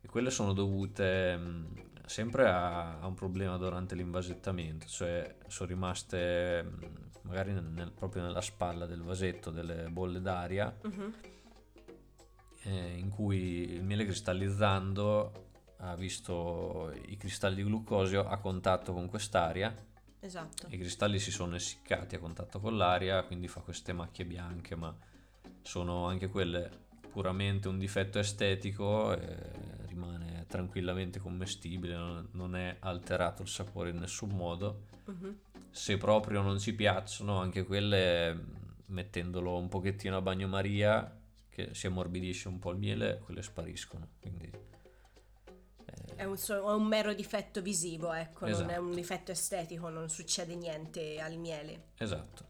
e 0.00 0.08
quelle 0.08 0.30
sono 0.30 0.54
dovute 0.54 1.38
um, 1.38 1.66
sempre 2.06 2.48
a, 2.48 3.00
a, 3.00 3.06
un 3.06 3.12
problema 3.12 3.58
durante 3.58 3.94
l'invasettamento, 3.94 4.86
cioè 4.86 5.36
sono 5.46 5.68
rimaste 5.68 6.66
um, 6.66 7.10
magari 7.24 7.52
nel, 7.52 7.92
proprio 7.94 8.22
nella 8.22 8.40
spalla 8.40 8.86
del 8.86 9.02
vasetto 9.02 9.50
delle 9.50 9.90
bolle 9.90 10.22
d'aria 10.22 10.74
uh-huh. 10.82 11.12
eh, 12.62 12.94
in 12.96 13.10
cui 13.10 13.74
il 13.74 13.84
miele 13.84 14.06
cristallizzando 14.06 15.48
ha 15.80 15.94
visto 15.96 16.90
i 17.08 17.18
cristalli 17.18 17.56
di 17.56 17.64
glucosio 17.64 18.26
a 18.26 18.38
contatto 18.38 18.94
con 18.94 19.06
quest'aria 19.06 19.88
Esatto. 20.20 20.66
I 20.68 20.78
cristalli 20.78 21.18
si 21.18 21.30
sono 21.30 21.56
essiccati 21.56 22.14
a 22.14 22.18
contatto 22.18 22.60
con 22.60 22.76
l'aria, 22.76 23.22
quindi 23.24 23.48
fa 23.48 23.60
queste 23.60 23.92
macchie 23.92 24.24
bianche, 24.24 24.76
ma 24.76 24.94
sono 25.62 26.06
anche 26.06 26.28
quelle 26.28 26.88
puramente 27.10 27.68
un 27.68 27.78
difetto 27.78 28.18
estetico, 28.18 29.16
rimane 29.86 30.44
tranquillamente 30.46 31.18
commestibile, 31.18 31.96
non, 32.32 32.56
è 32.56 32.76
alterato 32.80 33.42
il 33.42 33.48
sapore 33.48 33.90
in 33.90 33.98
nessun 33.98 34.30
modo. 34.30 34.84
Uh-huh. 35.06 35.38
Se 35.70 35.96
proprio 35.96 36.42
non 36.42 36.58
ci 36.58 36.74
piacciono, 36.74 37.38
anche 37.38 37.64
quelle 37.64 38.58
mettendolo 38.86 39.56
un 39.56 39.68
pochettino 39.68 40.16
a 40.16 40.20
bagnomaria, 40.20 41.18
che 41.48 41.74
si 41.74 41.86
ammorbidisce 41.86 42.48
un 42.48 42.58
po' 42.58 42.70
il 42.70 42.78
miele, 42.78 43.20
quelle 43.24 43.42
spariscono. 43.42 44.08
Quindi 44.20 44.50
è 46.16 46.24
un, 46.24 46.36
è 46.36 46.72
un, 46.72 46.84
mero 46.84 47.12
difetto 47.14 47.60
visivo, 47.60 48.12
ecco, 48.12 48.46
esatto. 48.46 48.62
non 48.62 48.70
è 48.70 48.76
un 48.76 48.86
esatto. 48.86 49.00
difetto 49.00 49.30
estetico, 49.32 49.88
non 49.88 50.08
succede 50.08 50.54
niente 50.54 51.20
al 51.20 51.36
miele. 51.36 51.88
Esatto. 51.96 52.48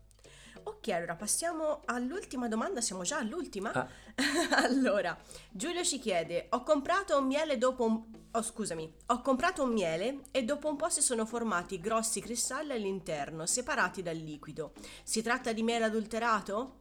Ok, 0.62 0.88
allora 0.88 1.16
passiamo 1.16 1.82
all'ultima 1.86 2.48
domanda, 2.48 2.80
siamo 2.80 3.02
già 3.02 3.18
all'ultima. 3.18 3.72
Ah. 3.72 3.88
allora, 4.62 5.16
Giulio 5.50 5.82
ci 5.84 5.98
chiede: 5.98 6.46
Ho 6.50 6.62
comprato 6.62 7.18
un 7.18 7.26
miele 7.26 7.56
dopo 7.58 7.84
un. 7.84 8.02
Oh, 8.32 8.42
scusami, 8.42 8.94
ho 9.06 9.20
comprato 9.22 9.62
un 9.62 9.72
miele 9.72 10.20
e 10.30 10.44
dopo 10.44 10.68
un 10.68 10.76
po' 10.76 10.88
si 10.88 11.00
sono 11.00 11.26
formati 11.26 11.80
grossi 11.80 12.20
cristalli 12.20 12.72
all'interno, 12.72 13.46
separati 13.46 14.02
dal 14.02 14.16
liquido. 14.16 14.72
Si 15.02 15.22
tratta 15.22 15.52
di 15.52 15.62
miele 15.62 15.86
adulterato? 15.86 16.79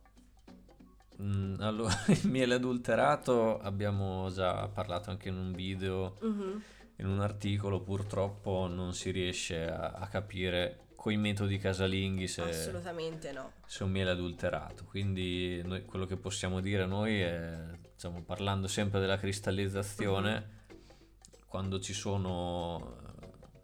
Mm, 1.22 1.56
allora, 1.60 1.94
il 2.08 2.30
miele 2.30 2.56
adulterato 2.56 3.60
abbiamo 3.60 4.30
già 4.32 4.68
parlato 4.68 5.10
anche 5.10 5.30
in 5.30 5.36
un 5.36 5.52
video. 5.52 6.16
Uh-huh 6.22 6.62
in 7.00 7.08
un 7.08 7.22
articolo 7.22 7.82
purtroppo 7.82 8.68
non 8.68 8.94
si 8.94 9.12
riesce 9.12 9.68
a, 9.70 9.92
a 9.92 10.08
capire 10.08 10.88
con 10.96 11.14
i 11.14 11.18
metodi 11.18 11.58
casalinghi 11.58 12.28
se, 12.28 12.42
Assolutamente 12.42 13.32
no. 13.32 13.54
se 13.66 13.84
un 13.84 13.92
miele 13.92 14.12
adulterato. 14.12 14.84
Quindi 14.84 15.62
noi, 15.64 15.86
quello 15.86 16.06
che 16.06 16.18
possiamo 16.18 16.60
dire 16.60 16.86
noi 16.86 17.22
è, 17.22 17.58
diciamo, 17.94 18.22
parlando 18.24 18.68
sempre 18.68 19.00
della 19.00 19.18
cristallizzazione, 19.18 20.50
uh-huh. 20.68 21.46
quando 21.48 21.80
ci 21.80 21.94
sono, 21.94 22.98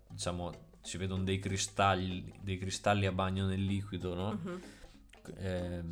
diciamo, 0.07 0.77
si 0.79 0.97
vedono 0.97 1.23
dei 1.23 1.39
cristalli, 1.39 2.39
dei 2.39 2.57
cristalli 2.57 3.05
a 3.05 3.11
bagno 3.11 3.45
nel 3.47 3.65
liquido, 3.65 4.13
no? 4.13 4.29
Uh-huh. 4.29 4.59
Eh, 5.37 5.83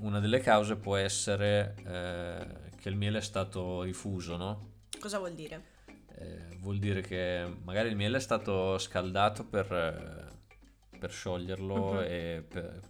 una 0.00 0.20
delle 0.20 0.40
cause 0.40 0.76
può 0.76 0.96
essere 0.96 1.74
eh, 1.84 2.70
che 2.76 2.88
il 2.88 2.96
miele 2.96 3.18
è 3.18 3.22
stato 3.22 3.82
rifuso, 3.82 4.36
no? 4.36 4.70
Cosa 4.98 5.18
vuol 5.18 5.34
dire? 5.34 5.72
eh, 6.22 6.56
vuol 6.60 6.78
dire 6.78 7.00
che 7.00 7.44
magari 7.64 7.88
il 7.88 7.96
miele 7.96 8.18
è 8.18 8.20
stato 8.20 8.78
scaldato 8.78 9.44
per, 9.44 9.72
eh, 9.72 10.98
per 10.98 11.10
scioglierlo 11.10 11.74
uh-huh. 11.74 12.00
e 12.00 12.44
per, 12.46 12.80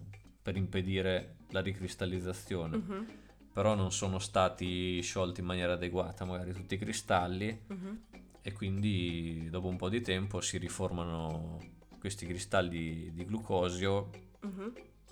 per, 0.42 0.56
impedire 0.56 1.36
la 1.50 1.60
ricristallizzazione. 1.60 2.76
Uh-huh. 2.76 3.06
Però 3.52 3.74
non 3.74 3.92
sono 3.92 4.18
stati 4.18 5.00
sciolti 5.02 5.40
in 5.40 5.46
maniera 5.46 5.74
adeguata, 5.74 6.24
magari 6.24 6.52
tutti 6.52 6.74
i 6.74 6.78
cristalli, 6.78 7.64
uh-huh. 7.68 7.98
e 8.40 8.52
quindi 8.52 9.48
dopo 9.50 9.68
un 9.68 9.76
po' 9.76 9.90
di 9.90 10.00
tempo 10.00 10.40
si 10.40 10.56
riformano 10.58 11.58
questi 11.98 12.26
cristalli 12.26 13.12
di 13.12 13.24
glucosio, 13.24 14.10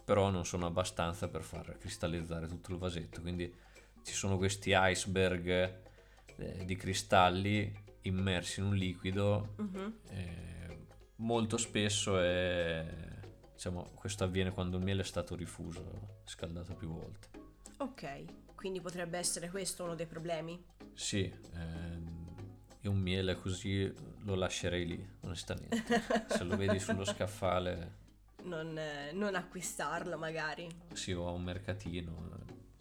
però 0.04 0.30
non 0.30 0.44
sono 0.44 0.66
abbastanza 0.66 1.28
per 1.28 1.42
far 1.42 1.76
cristallizzare 1.78 2.46
tutto 2.46 2.72
il 2.72 2.78
vasetto. 2.78 3.20
Quindi 3.20 3.52
ci 4.02 4.14
sono 4.14 4.36
questi 4.36 4.72
iceberg 4.74 5.48
eh, 6.36 6.64
di 6.64 6.76
cristalli 6.76 7.88
immersi 8.02 8.60
in 8.60 8.66
un 8.66 8.74
liquido 8.74 9.54
uh-huh. 9.58 10.00
eh, 10.08 10.40
molto 11.16 11.56
spesso 11.56 12.18
è, 12.18 12.86
diciamo, 13.52 13.90
questo 13.94 14.24
avviene 14.24 14.50
quando 14.50 14.78
il 14.78 14.84
miele 14.84 15.02
è 15.02 15.04
stato 15.04 15.34
rifuso, 15.34 16.20
scaldato 16.24 16.74
più 16.74 16.88
volte. 16.88 17.28
Ok, 17.78 18.54
quindi 18.54 18.80
potrebbe 18.80 19.18
essere 19.18 19.50
questo 19.50 19.84
uno 19.84 19.94
dei 19.94 20.06
problemi? 20.06 20.62
Sì, 20.94 21.32
ehm, 21.54 22.34
io 22.80 22.90
un 22.90 22.98
miele 22.98 23.34
così 23.34 23.92
lo 24.24 24.34
lascerei 24.34 24.86
lì, 24.86 25.08
onestamente. 25.20 25.82
Se 26.28 26.44
lo 26.44 26.56
vedi 26.56 26.78
sullo 26.78 27.04
scaffale... 27.04 27.99
Non, 28.44 28.78
non 29.12 29.34
acquistarlo 29.34 30.16
magari. 30.16 30.68
Sì, 30.92 31.12
o 31.12 31.28
a 31.28 31.30
un 31.30 31.42
mercatino. 31.42 32.28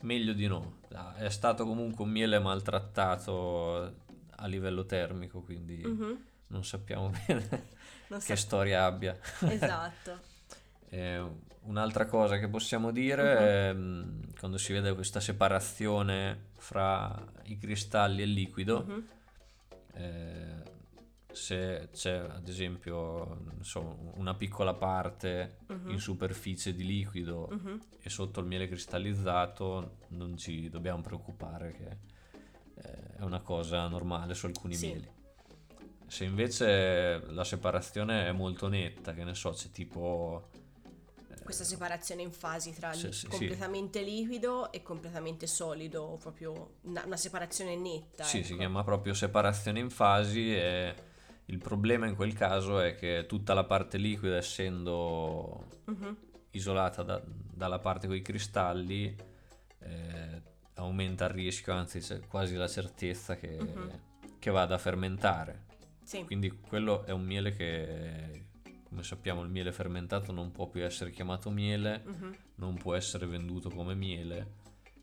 Meglio 0.02 0.34
di 0.34 0.48
no. 0.48 0.80
È 1.18 1.30
stato 1.30 1.66
comunque 1.66 2.06
un 2.06 2.12
miele 2.12 2.40
maltrattato 2.40 3.94
a 4.30 4.48
livello 4.48 4.86
termico, 4.86 5.42
quindi 5.42 5.84
mm-hmm. 5.86 6.16
non 6.48 6.64
sappiamo 6.64 7.12
bene 7.28 7.78
non 8.10 8.20
che 8.20 8.26
sa- 8.26 8.36
storia 8.36 8.86
abbia. 8.86 9.18
Esatto. 9.42 10.20
eh, 10.90 11.24
un'altra 11.64 12.06
cosa 12.06 12.38
che 12.38 12.48
possiamo 12.48 12.92
dire 12.92 13.22
uh-huh. 13.22 13.40
è 13.40 13.74
mm, 13.74 14.22
quando 14.40 14.58
si 14.58 14.74
vede 14.74 14.94
questa 14.94 15.20
separazione 15.20 16.48
fra 16.58 17.24
i 17.44 17.58
cristalli 17.58 18.22
e 18.22 18.26
il 18.26 18.34
liquido, 18.34 18.86
uh-huh. 18.88 19.04
eh, 19.94 20.64
se 21.40 21.90
c'è 21.94 22.18
ad 22.18 22.48
esempio 22.48 23.46
so, 23.62 24.12
una 24.16 24.36
piccola 24.36 24.74
parte 24.74 25.60
uh-huh. 25.68 25.90
in 25.90 26.00
superficie 26.00 26.74
di 26.74 26.86
liquido 26.86 27.50
e 28.02 28.10
sotto 28.10 28.42
il 28.42 28.46
miele 28.46 28.68
cristallizzato, 28.68 30.00
non 30.10 30.38
ci 30.38 30.70
dobbiamo 30.70 31.02
preoccupare 31.02 31.72
che 31.72 32.18
è 33.18 33.22
una 33.22 33.40
cosa 33.40 33.88
normale 33.88 34.34
su 34.34 34.46
alcuni 34.46 34.76
sì. 34.76 34.86
mieli. 34.88 35.12
Se 36.08 36.24
invece 36.26 37.22
la 37.28 37.44
separazione 37.44 38.28
è 38.28 38.32
molto 38.32 38.68
netta, 38.68 39.14
che 39.14 39.24
ne 39.24 39.36
so, 39.36 39.52
c'è 39.52 39.70
tipo... 39.70 40.50
Eh, 41.30 41.44
Questa 41.44 41.64
separazione 41.64 42.24
in 42.24 42.32
fasi 42.32 42.74
tra 42.74 42.92
sì, 42.94 43.12
sì, 43.12 43.28
completamente 43.28 44.02
liquido 44.02 44.72
e 44.72 44.82
completamente 44.82 45.46
solido, 45.46 46.18
proprio 46.20 46.78
una, 46.82 47.04
una 47.06 47.18
separazione 47.18 47.76
netta. 47.76 48.24
Sì, 48.24 48.38
ecco. 48.38 48.48
si 48.48 48.58
chiama 48.58 48.84
proprio 48.84 49.14
separazione 49.14 49.80
in 49.80 49.90
fasi 49.90 50.56
e 50.56 50.96
il 51.50 51.58
problema 51.58 52.06
in 52.06 52.16
quel 52.16 52.34
caso 52.34 52.80
è 52.80 52.96
che 52.96 53.26
tutta 53.28 53.54
la 53.54 53.64
parte 53.64 53.98
liquida, 53.98 54.38
essendo 54.38 55.68
uh-huh. 55.86 56.16
isolata 56.52 57.02
da, 57.02 57.22
dalla 57.26 57.80
parte 57.80 58.08
con 58.08 58.16
i 58.16 58.22
cristalli, 58.22 59.16
eh, 59.80 60.42
aumenta 60.76 61.26
il 61.26 61.32
rischio, 61.32 61.74
anzi 61.74 62.00
c'è 62.00 62.20
quasi 62.28 62.56
la 62.56 62.68
certezza 62.68 63.36
che, 63.36 63.58
uh-huh. 63.60 64.00
che 64.38 64.52
vada 64.52 64.76
a 64.76 64.78
fermentare. 64.78 65.66
Sì. 66.04 66.24
Quindi 66.24 66.50
quello 66.52 67.04
è 67.06 67.12
un 67.12 67.24
miele 67.24 67.52
che, 67.52 68.46
come 68.88 69.02
sappiamo, 69.02 69.42
il 69.42 69.50
miele 69.50 69.72
fermentato 69.72 70.32
non 70.32 70.52
può 70.52 70.68
più 70.68 70.84
essere 70.84 71.10
chiamato 71.10 71.50
miele, 71.50 72.04
uh-huh. 72.06 72.36
non 72.56 72.76
può 72.76 72.94
essere 72.94 73.26
venduto 73.26 73.70
come 73.70 73.96
miele, 73.96 74.58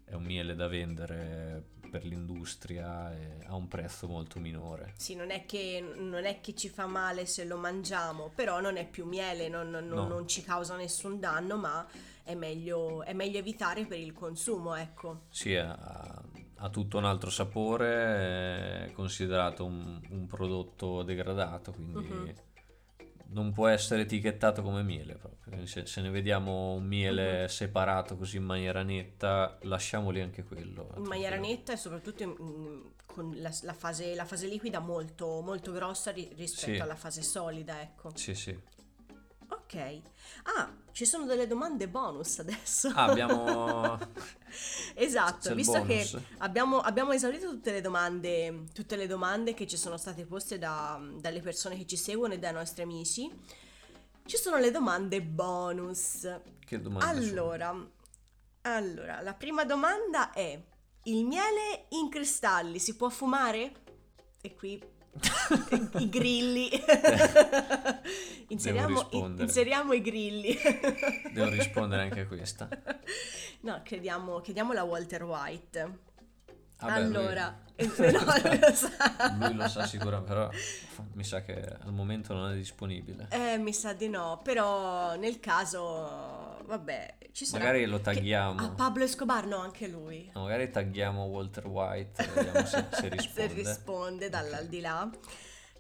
è 0.07 0.15
un 0.15 0.23
miele 0.23 0.55
da 0.55 0.69
vendere 0.69 1.63
per 1.91 2.05
l'industria 2.05 3.13
a 3.47 3.55
un 3.55 3.69
prezzo 3.69 4.07
molto 4.07 4.39
minore. 4.39 4.95
Sì, 4.97 5.15
non 5.15 5.31
è, 5.31 5.45
che, 5.47 5.85
non 5.97 6.25
è 6.25 6.41
che 6.41 6.55
ci 6.55 6.69
fa 6.69 6.87
male 6.87 7.27
se 7.27 7.45
lo 7.45 7.57
mangiamo, 7.57 8.31
però 8.35 8.61
non 8.61 8.77
è 8.77 8.87
più 8.87 9.05
miele, 9.05 9.49
non, 9.49 9.69
non, 9.69 9.87
no. 9.87 10.07
non 10.07 10.29
ci 10.29 10.43
causa 10.43 10.77
nessun 10.77 11.19
danno, 11.19 11.57
ma 11.57 11.87
è 12.23 12.35
meglio, 12.35 13.03
è 13.03 13.13
meglio 13.13 13.39
evitare 13.39 13.85
per 13.85 13.99
il 13.99 14.13
consumo, 14.13 14.75
ecco. 14.75 15.23
Sì, 15.29 15.55
ha, 15.57 16.23
ha 16.59 16.71
tutto 16.71 16.99
un 16.99 17.05
altro 17.05 17.31
sapore, 17.31 18.87
è 18.87 18.93
considerato 18.93 19.65
un, 19.65 20.01
un 20.11 20.27
prodotto 20.27 21.03
degradato, 21.03 21.73
quindi 21.73 22.09
uh-huh. 22.09 22.35
Non 23.29 23.53
può 23.53 23.67
essere 23.69 24.03
etichettato 24.03 24.63
come 24.63 24.83
miele 24.83 25.15
proprio. 25.15 25.67
Se, 25.67 25.87
se 25.87 26.01
ne 26.01 26.11
vediamo 26.11 26.75
un 26.75 26.85
miele 26.85 27.43
uh-huh. 27.43 27.49
separato 27.49 28.17
così 28.17 28.37
in 28.37 28.45
maniera 28.45 28.83
netta, 28.83 29.59
lasciamoli 29.63 30.21
anche 30.21 30.45
quello. 30.45 30.93
In 30.97 31.05
maniera 31.05 31.37
netta 31.37 31.73
e 31.73 31.77
soprattutto 31.77 32.23
in, 32.23 32.35
con 33.07 33.35
la, 33.37 33.53
la, 33.63 33.73
fase, 33.73 34.15
la, 34.15 34.25
fase, 34.25 34.47
liquida 34.47 34.79
molto, 34.79 35.41
molto 35.41 35.73
grossa 35.73 36.11
rispetto 36.13 36.75
sì. 36.75 36.79
alla 36.79 36.97
fase 36.97 37.23
solida, 37.23 37.81
ecco. 37.81 38.11
Sì, 38.15 38.35
sì. 38.35 38.59
Ok. 39.67 40.01
Ah, 40.45 40.73
ci 40.93 41.05
sono 41.05 41.25
delle 41.25 41.49
domande 41.49 41.89
bonus 41.89 42.39
adesso. 42.39 42.89
Ah, 42.95 43.07
abbiamo... 43.07 43.99
esatto, 44.95 45.55
visto 45.57 45.83
che 45.83 46.09
abbiamo, 46.39 46.79
abbiamo, 46.79 47.11
esaurito 47.11 47.51
tutte 47.51 47.73
le, 47.73 47.81
domande, 47.81 48.67
tutte 48.73 48.95
le 48.95 49.09
domande 49.09 49.55
che 49.55 49.67
ci 49.67 49.77
sono 49.77 49.97
state 49.97 50.25
poste 50.25 50.57
da, 50.59 51.01
dalle 51.19 51.41
persone 51.41 51.77
che 51.77 51.85
ci 51.85 51.97
seguono 51.97 52.35
e 52.35 52.39
dai 52.39 52.53
nostri 52.53 52.83
amici, 52.83 53.29
ci 54.25 54.37
sono 54.37 54.59
le 54.59 54.71
domande 54.71 55.21
bonus. 55.21 56.29
Che 56.65 56.81
domanda 56.81 57.09
Allora, 57.09 57.91
allora, 58.63 59.21
la 59.21 59.35
prima 59.35 59.65
domanda 59.65 60.33
è: 60.33 60.63
il 61.03 61.25
miele 61.25 61.87
in 61.91 62.09
cristalli 62.09 62.79
si 62.79 62.95
può 62.95 63.09
fumare? 63.09 63.73
E 64.41 64.55
qui 64.55 64.81
i 65.99 66.09
grilli. 66.09 66.71
inseriamo, 68.49 69.01
rispondere. 69.01 69.45
inseriamo 69.45 69.93
i 69.93 70.01
grilli. 70.01 70.57
Devo 71.33 71.49
rispondere 71.49 72.03
anche 72.03 72.21
a 72.21 72.27
questa. 72.27 72.69
No, 73.61 73.83
chiediamo, 73.83 74.41
chiediamo 74.41 74.73
la 74.73 74.83
Walter 74.83 75.25
White. 75.25 76.05
Vabbè, 76.79 76.93
allora, 76.93 77.59
lui, 77.77 77.91
eh, 77.97 78.11
no, 78.11 78.21
lui 78.45 78.59
lo 78.59 78.73
sa. 78.73 79.35
lui 79.39 79.55
lo 79.55 79.69
sa 79.69 79.87
sicuramente, 79.87 80.29
però 80.33 80.51
mi 81.15 81.25
sa 81.25 81.41
che 81.41 81.59
al 81.59 81.93
momento 81.93 82.35
non 82.35 82.53
è 82.53 82.55
disponibile. 82.55 83.29
Eh, 83.31 83.57
mi 83.57 83.73
sa 83.73 83.95
di 83.95 84.09
no, 84.11 84.41
però 84.45 85.17
nel 85.17 85.41
caso, 85.41 86.46
vabbè, 86.67 87.17
ci 87.33 87.45
sarà. 87.45 87.65
Magari 87.65 87.87
lo 87.87 88.01
tagghiamo. 88.01 88.61
Ah, 88.61 88.71
Pablo 88.71 89.05
Escobar, 89.05 89.47
no, 89.47 89.59
anche 89.59 89.87
lui. 89.89 90.31
No, 90.35 90.43
magari 90.43 90.71
tagghiamo 90.71 91.25
Walter 91.25 91.67
White 91.67 92.29
vediamo 92.35 92.67
se, 92.67 92.87
se 92.91 92.97
Se 93.01 93.09
risponde. 93.09 93.53
risponde 93.55 94.25
Ok. 94.27 94.31
dall'aldilà. 94.31 95.11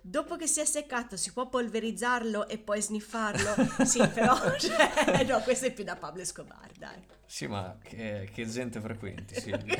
Dopo 0.00 0.36
che 0.36 0.46
si 0.46 0.60
è 0.60 0.64
seccato 0.64 1.16
si 1.16 1.32
può 1.32 1.48
polverizzarlo 1.48 2.46
e 2.46 2.58
poi 2.58 2.80
sniffarlo? 2.80 3.54
sì, 3.84 4.06
però, 4.06 4.36
cioè, 4.56 5.24
no, 5.26 5.40
questo 5.40 5.66
è 5.66 5.72
più 5.72 5.82
da 5.82 5.96
Pablo 5.96 6.22
Escobar, 6.22 6.70
dai. 6.78 7.04
Sì, 7.24 7.48
ma 7.48 7.76
che, 7.82 8.30
che 8.32 8.46
gente 8.46 8.80
frequenti, 8.80 9.34
Silvia? 9.34 9.76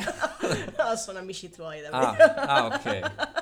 no, 0.77 0.97
sono 0.97 1.21
amici 1.21 1.49
tuoi, 1.49 1.85
ah, 1.87 1.90
davvero. 1.90 2.35
ah, 2.40 2.66
ok. 2.66 3.36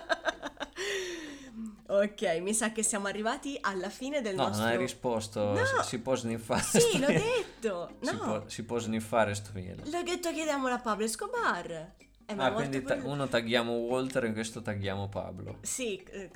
Ok, 1.87 2.23
mi 2.41 2.55
sa 2.55 2.73
che 2.73 2.83
siamo 2.83 3.07
arrivati 3.07 3.59
alla 3.61 3.91
fine 3.91 4.21
del 4.21 4.35
No, 4.35 4.45
nostro... 4.47 4.63
non 4.65 4.73
hai 4.73 4.79
risposto. 4.79 5.53
No. 5.53 5.65
Si, 5.65 5.89
si 5.89 5.99
può 6.01 6.15
sniffare. 6.15 6.63
Sì, 6.63 6.99
l'ho 6.99 7.07
detto. 7.07 7.91
Si, 8.01 8.13
No, 8.13 8.19
può, 8.19 8.43
si 8.49 8.65
può 8.65 8.79
sniffare 8.79 9.35
sto 9.35 9.51
miele. 9.55 9.83
l'ho 9.85 10.03
detto 10.03 10.31
chiediamo 10.33 10.67
a 10.69 10.79
Pablo 10.79 11.05
Escobar. 11.05 11.93
Eh, 12.27 12.35
ma 12.35 12.47
Ah, 12.47 12.53
quindi 12.53 12.83
ta- 12.83 12.99
uno 13.03 13.29
tagghiamo 13.29 13.71
Walter 13.73 14.25
e 14.25 14.33
questo 14.33 14.63
tagghiamo 14.63 15.11
Pablo. 15.11 15.59
Sì, 15.61 15.97
eh, 16.11 16.31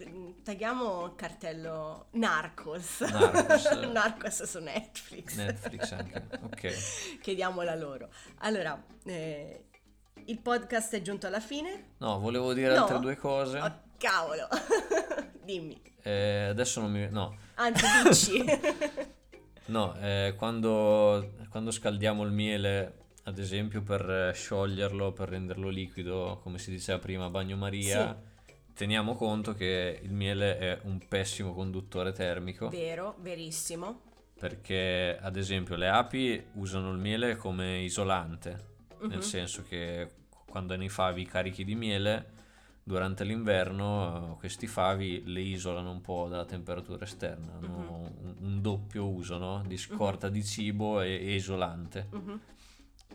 tagliamo 0.45 1.15
cartello 1.15 2.09
Narcos. 2.11 3.01
Narcos. 3.01 3.65
Narcos 3.91 4.43
su 4.43 4.59
Netflix. 4.61 5.37
Netflix 5.37 5.93
anche. 5.93 6.23
Ok. 6.43 6.75
Chiediamola 7.23 7.75
loro. 7.75 8.11
Allora, 8.41 8.79
eh, 9.07 9.65
il 10.27 10.39
podcast 10.41 10.95
è 10.95 11.01
giunto 11.01 11.27
alla 11.27 11.41
fine. 11.41 11.93
No, 12.01 12.19
volevo 12.19 12.53
dire 12.53 12.75
No? 12.75 12.83
altre 12.83 12.99
due 13.01 13.17
cose. 13.17 13.59
Oh, 13.59 13.81
cavolo. 13.99 14.47
Dimmi. 15.45 15.81
Eh, 16.03 16.45
adesso 16.51 16.81
non 16.81 16.91
mi... 16.93 17.07
No, 17.11 17.37
Anzi, 17.57 17.85
dici. 18.41 18.45
no 19.67 19.95
eh, 20.01 20.35
quando, 20.37 21.33
quando 21.51 21.71
scaldiamo 21.71 22.23
il 22.23 22.31
miele, 22.33 22.95
ad 23.25 23.39
esempio 23.39 23.83
per 23.83 24.09
eh, 24.09 24.33
scioglierlo, 24.33 25.13
per 25.13 25.29
renderlo 25.31 25.69
liquido, 25.69 26.41
come 26.43 26.59
si 26.59 26.71
diceva 26.71 26.99
prima, 26.99 27.29
bagnomaria, 27.29 28.19
teniamo 28.75 29.15
conto 29.17 29.55
che 29.55 30.01
il 30.03 30.13
miele 30.13 30.59
è 30.59 30.79
un 30.85 30.99
pessimo 31.09 31.53
conduttore 31.53 32.13
termico. 32.13 32.69
Vero, 32.69 33.17
verissimo. 33.21 34.03
perché 34.39 35.19
ad 35.21 35.37
esempio 35.37 35.75
le 35.75 35.89
api 35.89 36.47
usano 36.55 36.93
il 36.93 36.99
miele 36.99 37.35
come 37.37 37.81
isolante, 37.81 38.77
Mhm. 39.01 39.09
nel 39.09 39.23
senso 39.25 39.65
che 39.69 40.09
quando 40.49 40.75
nei 40.77 40.89
favi 40.89 41.25
carichi 41.27 41.65
di 41.65 41.75
miele 41.75 42.37
durante 42.89 43.23
l'inverno 43.23 44.33
eh, 44.33 44.39
questi 44.39 44.67
favi 44.67 45.23
le 45.27 45.41
isolano 45.41 45.91
un 45.91 46.01
po' 46.01 46.27
dalla 46.27 46.47
temperatura 46.47 47.05
esterna, 47.05 47.53
hanno 47.53 48.11
un, 48.23 48.35
un 48.41 48.63
doppio 48.63 49.07
uso 49.07 49.37
no? 49.37 49.63
di 49.67 49.77
scorta 49.77 50.31
di 50.31 50.43
cibo 50.43 51.03
e, 51.03 51.11
e 51.11 51.35
isolante. 51.35 52.09
Mhm. 52.11 52.41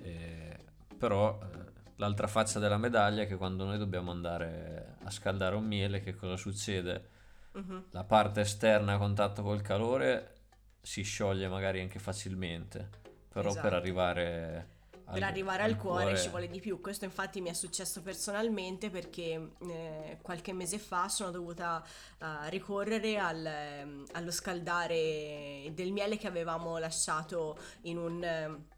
Eh, 0.03 0.59
però 0.95 1.39
eh, 1.41 1.71
l'altra 1.95 2.27
faccia 2.27 2.59
della 2.59 2.77
medaglia 2.77 3.23
è 3.23 3.27
che 3.27 3.35
quando 3.35 3.65
noi 3.65 3.79
dobbiamo 3.79 4.11
andare 4.11 4.97
a 5.03 5.09
scaldare 5.09 5.55
un 5.55 5.65
miele, 5.65 6.01
che 6.01 6.15
cosa 6.15 6.37
succede? 6.37 7.09
Mhm. 7.55 7.83
la 7.91 8.03
parte 8.03 8.41
esterna 8.41 8.93
a 8.93 8.97
contatto 8.97 9.43
col 9.43 9.61
calore 9.61 10.33
si 10.81 11.03
scioglie 11.03 11.47
magari 11.47 11.81
anche 11.81 11.99
facilmente, 11.99 12.89
però 13.29 13.49
Esatto. 13.49 13.67
per 13.67 13.77
arrivare 13.77 14.67
al, 15.13 15.19
Per 15.19 15.23
arrivare 15.29 15.63
al 15.63 15.77
cuore, 15.77 16.17
ci 16.17 16.29
vuole 16.29 16.47
di 16.47 16.59
più. 16.59 16.81
Questo 16.81 17.05
infatti 17.05 17.41
mi 17.41 17.49
è 17.49 17.53
successo 17.53 18.01
personalmente 18.01 18.89
perché 18.89 19.51
eh, 19.67 20.17
qualche 20.21 20.53
mese 20.53 20.77
fa 20.77 21.07
sono 21.07 21.31
dovuta 21.31 21.83
eh, 22.19 22.49
ricorrere 22.49 23.17
al, 23.17 23.45
ehm, 23.45 24.05
allo 24.13 24.31
scaldare 24.31 25.71
del 25.73 25.91
miele 25.91 26.17
che 26.17 26.27
avevamo 26.27 26.77
lasciato 26.77 27.57
in 27.83 27.97
un... 27.97 28.23
eh, 28.23 28.71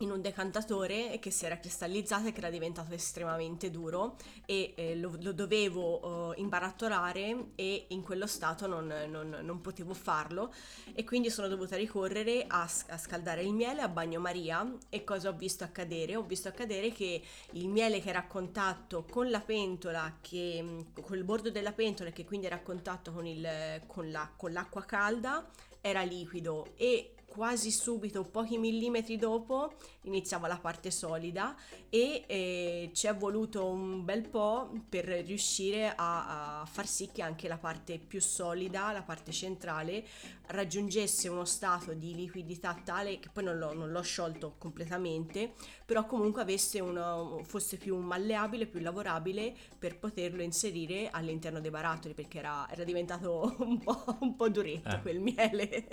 in 0.00 0.10
un 0.10 0.20
decantatore 0.20 1.18
che 1.20 1.30
si 1.30 1.44
era 1.46 1.58
cristallizzato 1.58 2.28
e 2.28 2.32
che 2.32 2.38
era 2.38 2.50
diventato 2.50 2.92
estremamente 2.94 3.70
duro 3.70 4.16
e 4.46 4.72
eh, 4.76 4.96
lo, 4.96 5.16
lo 5.20 5.32
dovevo 5.32 6.32
eh, 6.34 6.40
imbarattolare 6.40 7.50
e 7.54 7.86
in 7.88 8.02
quello 8.02 8.26
stato 8.26 8.66
non, 8.66 8.86
non- 9.08 9.38
non 9.42 9.60
potevo 9.60 9.94
farlo 9.94 10.52
e 10.94 11.04
quindi 11.04 11.30
sono 11.30 11.48
dovuta 11.48 11.76
ricorrere 11.76 12.44
a, 12.46 12.62
a 12.88 12.98
scaldare 12.98 13.42
il 13.42 13.52
miele 13.52 13.82
a 13.82 13.88
bagnomaria 13.88 14.76
e 14.88 15.04
cosa 15.04 15.28
ho 15.28 15.32
visto 15.32 15.64
accadere? 15.64 16.16
Ho 16.16 16.22
visto 16.22 16.48
accadere 16.48 16.92
che 16.92 17.22
il 17.52 17.68
miele 17.68 18.00
che 18.00 18.08
era 18.08 18.20
a 18.20 18.26
contatto 18.26 19.04
con 19.10 19.30
la 19.30 19.40
pentola, 19.40 20.18
che, 20.20 20.84
col 21.00 21.24
bordo 21.24 21.50
della 21.50 21.72
pentola 21.72 22.10
che 22.10 22.24
quindi 22.24 22.46
era 22.46 22.56
a 22.56 22.60
contatto 22.60 23.12
con, 23.12 23.26
il- 23.26 23.82
con 23.86 24.10
la- 24.10 24.30
con 24.36 24.52
l'acqua 24.52 24.84
calda 24.84 25.48
era 25.82 26.02
liquido 26.02 26.72
e 26.76 27.14
quasi 27.30 27.70
subito, 27.70 28.24
pochi 28.24 28.58
millimetri 28.58 29.16
dopo, 29.16 29.74
iniziava 30.02 30.48
la 30.48 30.58
parte 30.58 30.90
solida 30.90 31.54
e 31.88 32.24
eh, 32.26 32.90
ci 32.92 33.06
è 33.06 33.14
voluto 33.14 33.66
un 33.66 34.04
bel 34.04 34.28
po' 34.28 34.70
per 34.88 35.04
riuscire 35.04 35.94
a, 35.94 36.60
a 36.62 36.64
far 36.66 36.86
sì 36.88 37.08
che 37.12 37.22
anche 37.22 37.46
la 37.46 37.56
parte 37.58 37.98
più 37.98 38.20
solida, 38.20 38.90
la 38.90 39.02
parte 39.02 39.30
centrale, 39.30 40.04
raggiungesse 40.48 41.28
uno 41.28 41.44
stato 41.44 41.92
di 41.94 42.14
liquidità 42.14 42.74
tale 42.84 43.20
che 43.20 43.28
poi 43.32 43.44
non 43.44 43.58
l'ho, 43.58 43.72
non 43.72 43.90
l'ho 43.92 44.02
sciolto 44.02 44.54
completamente, 44.58 45.52
però 45.84 46.06
comunque 46.06 46.42
avesse 46.42 46.80
uno, 46.80 47.40
fosse 47.44 47.76
più 47.76 47.96
malleabile, 47.98 48.66
più 48.66 48.80
lavorabile 48.80 49.54
per 49.78 49.98
poterlo 49.98 50.42
inserire 50.42 51.08
all'interno 51.10 51.60
dei 51.60 51.70
barattoli 51.70 52.14
perché 52.14 52.38
era, 52.38 52.68
era 52.70 52.84
diventato 52.84 53.54
un 53.60 53.78
po', 53.78 54.04
un 54.20 54.34
po' 54.34 54.48
duretto 54.48 54.96
Eh. 54.96 55.00
quel 55.00 55.20
miele. 55.20 55.86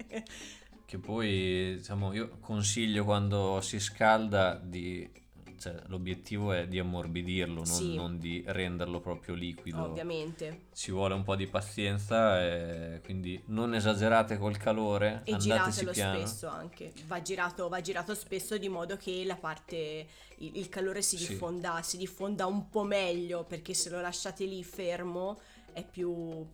Che 0.88 1.00
poi, 1.00 1.76
diciamo, 1.80 2.14
io 2.14 2.38
consiglio 2.40 3.04
quando 3.04 3.60
si 3.60 3.78
scalda 3.78 4.56
di... 4.56 5.26
Cioè, 5.60 5.74
l'obiettivo 5.88 6.54
è 6.54 6.66
di 6.66 6.80
ammorbidirlo, 6.80 7.56
non, 7.56 7.66
Sì. 7.66 7.96
non 7.96 8.18
di 8.20 8.42
renderlo 8.46 9.02
proprio 9.02 9.36
liquido. 9.36 9.84
Ovviamente. 9.84 10.68
Ci 10.74 10.92
vuole 10.92 11.14
un 11.16 11.24
po' 11.24 11.36
di 11.36 11.46
pazienza, 11.48 12.42
e 12.42 13.02
quindi 13.04 13.42
non 13.48 13.74
esagerate 13.74 14.38
col 14.38 14.56
calore, 14.56 15.24
E 15.26 15.36
giratelo 15.36 15.92
piano. 15.92 16.20
spesso 16.26 16.48
anche, 16.48 16.94
va 17.08 17.22
girato, 17.22 17.68
va 17.68 17.82
girato 17.82 18.14
spesso 18.16 18.58
di 18.58 18.70
modo 18.70 18.96
che 18.96 19.24
la 19.26 19.36
parte, 19.36 20.08
il, 20.38 20.58
il 20.58 20.70
calore 20.70 21.02
si 21.02 21.18
Sì. 21.18 21.28
diffonda, 21.30 21.82
si 21.82 21.98
diffonda 21.98 22.46
un 22.46 22.70
po' 22.70 22.84
meglio 22.84 23.44
perché 23.44 23.74
se 23.74 23.90
lo 23.90 24.00
lasciate 24.00 24.46
lì 24.46 24.64
fermo 24.64 25.38
è 25.74 25.84
più... 25.84 26.48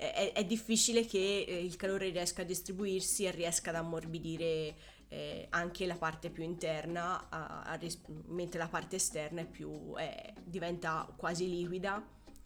È, 0.00 0.30
è- 0.32 0.44
difficile 0.44 1.04
che 1.04 1.44
eh, 1.48 1.58
il 1.64 1.74
calore 1.74 2.10
riesca 2.10 2.42
a 2.42 2.44
distribuirsi 2.44 3.24
e 3.24 3.32
riesca 3.32 3.70
ad 3.70 3.76
ammorbidire 3.76 4.74
eh, 5.08 5.46
anche 5.50 5.86
la 5.86 5.96
parte 5.96 6.30
più 6.30 6.44
interna, 6.44 7.26
a- 7.28 7.62
a 7.62 7.74
ris- 7.74 8.00
mentre 8.28 8.60
la 8.60 8.68
parte 8.68 8.94
esterna 8.94 9.40
è 9.40 9.44
più, 9.46 9.94
è- 9.96 10.32
diventa 10.44 11.12
quasi 11.16 11.48
liquida 11.50 12.00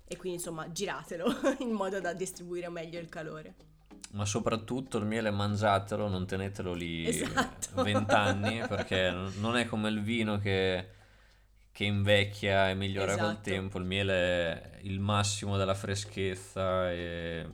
e 0.09 0.17
quindi 0.17 0.39
insomma 0.39 0.73
giratelo 0.73 1.27
in 1.61 1.73
modo 1.73 2.01
da 2.01 2.15
distribuire 2.15 2.71
meglio 2.71 2.99
il 2.99 3.11
calore. 3.11 3.55
Ma 4.13 4.25
soprattutto 4.25 4.97
il 4.97 5.05
miele 5.05 5.31
mangiatelo, 5.31 6.09
non 6.09 6.27
tenetelo 6.27 6.73
lì 6.73 7.07
Esatto. 7.07 7.83
vent'anni 7.83 8.67
perché 8.67 9.11
non 9.11 9.31
non 9.41 9.57
è 9.57 9.67
come 9.67 9.91
il 9.91 10.01
vino 10.03 10.39
che, 10.39 10.87
che 11.73 11.85
invecchia 11.85 12.69
e 12.71 12.75
migliora 12.75 13.17
col 13.17 13.31
Esatto. 13.31 13.41
tempo. 13.41 13.79
Il 13.79 13.85
miele 13.85 14.13
è 14.15 14.79
il 14.83 15.01
massimo 15.01 15.57
della 15.57 15.75
freschezza 15.75 16.91
e, 16.93 17.47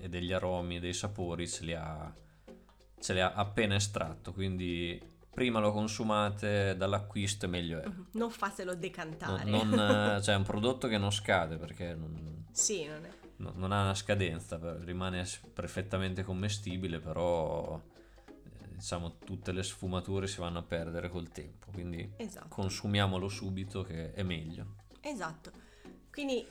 e 0.00 0.08
degli 0.08 0.32
aromi 0.32 0.76
e 0.76 0.80
dei 0.80 0.92
sapori 0.94 1.48
ce 1.48 1.64
li 1.64 1.74
ha, 1.74 2.12
ce 3.00 3.12
li 3.12 3.20
ha 3.20 3.32
appena 3.32 3.74
estratto. 3.74 4.32
Quindi 4.32 5.00
prima 5.34 5.58
lo 5.58 5.72
consumate 5.72 6.76
dall'acquisto 6.76 7.48
meglio 7.48 7.80
è. 7.82 7.86
Mhm, 7.88 8.06
Non 8.12 8.30
fatelo 8.30 8.70
Non, 8.70 8.80
decantare. 8.80 9.50
non, 9.50 9.72
eh, 10.16 10.20
cioè 10.22 10.34
è 10.34 10.38
un 10.38 10.44
prodotto 10.44 10.86
che 10.86 10.96
non 10.96 11.10
scade 11.10 11.56
perché 11.56 11.94
non, 11.94 12.44
sì, 12.52 12.86
non 12.86 13.52
non 13.56 13.72
ha 13.72 13.82
una 13.82 13.94
scadenza, 13.94 14.58
rimane 14.84 15.26
perfettamente 15.52 16.22
commestibile, 16.22 17.00
però 17.00 17.78
diciamo 18.84 19.16
tutte 19.24 19.50
le 19.52 19.62
sfumature 19.62 20.26
si 20.26 20.40
vanno 20.40 20.58
a 20.58 20.62
perdere 20.62 21.08
col 21.08 21.30
tempo, 21.30 21.68
quindi 21.72 22.12
Esatto. 22.18 22.48
consumiamolo 22.50 23.28
subito 23.30 23.82
che 23.82 24.12
è 24.12 24.22
meglio. 24.22 24.74
Esatto. 25.00 25.50
Quindi 26.12 26.46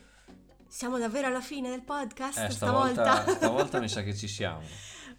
siamo 0.67 0.97
davvero 0.97 1.27
alla 1.27 1.41
fine 1.41 1.69
del 1.69 1.83
podcast 1.83 2.39
Eh, 2.39 2.49
stavolta. 2.49 3.03
stavolta, 3.21 3.31
stavolta 3.37 3.79
mi 3.79 3.87
sa 3.87 4.01
che 4.01 4.15
ci 4.15 4.27
siamo. 4.27 4.63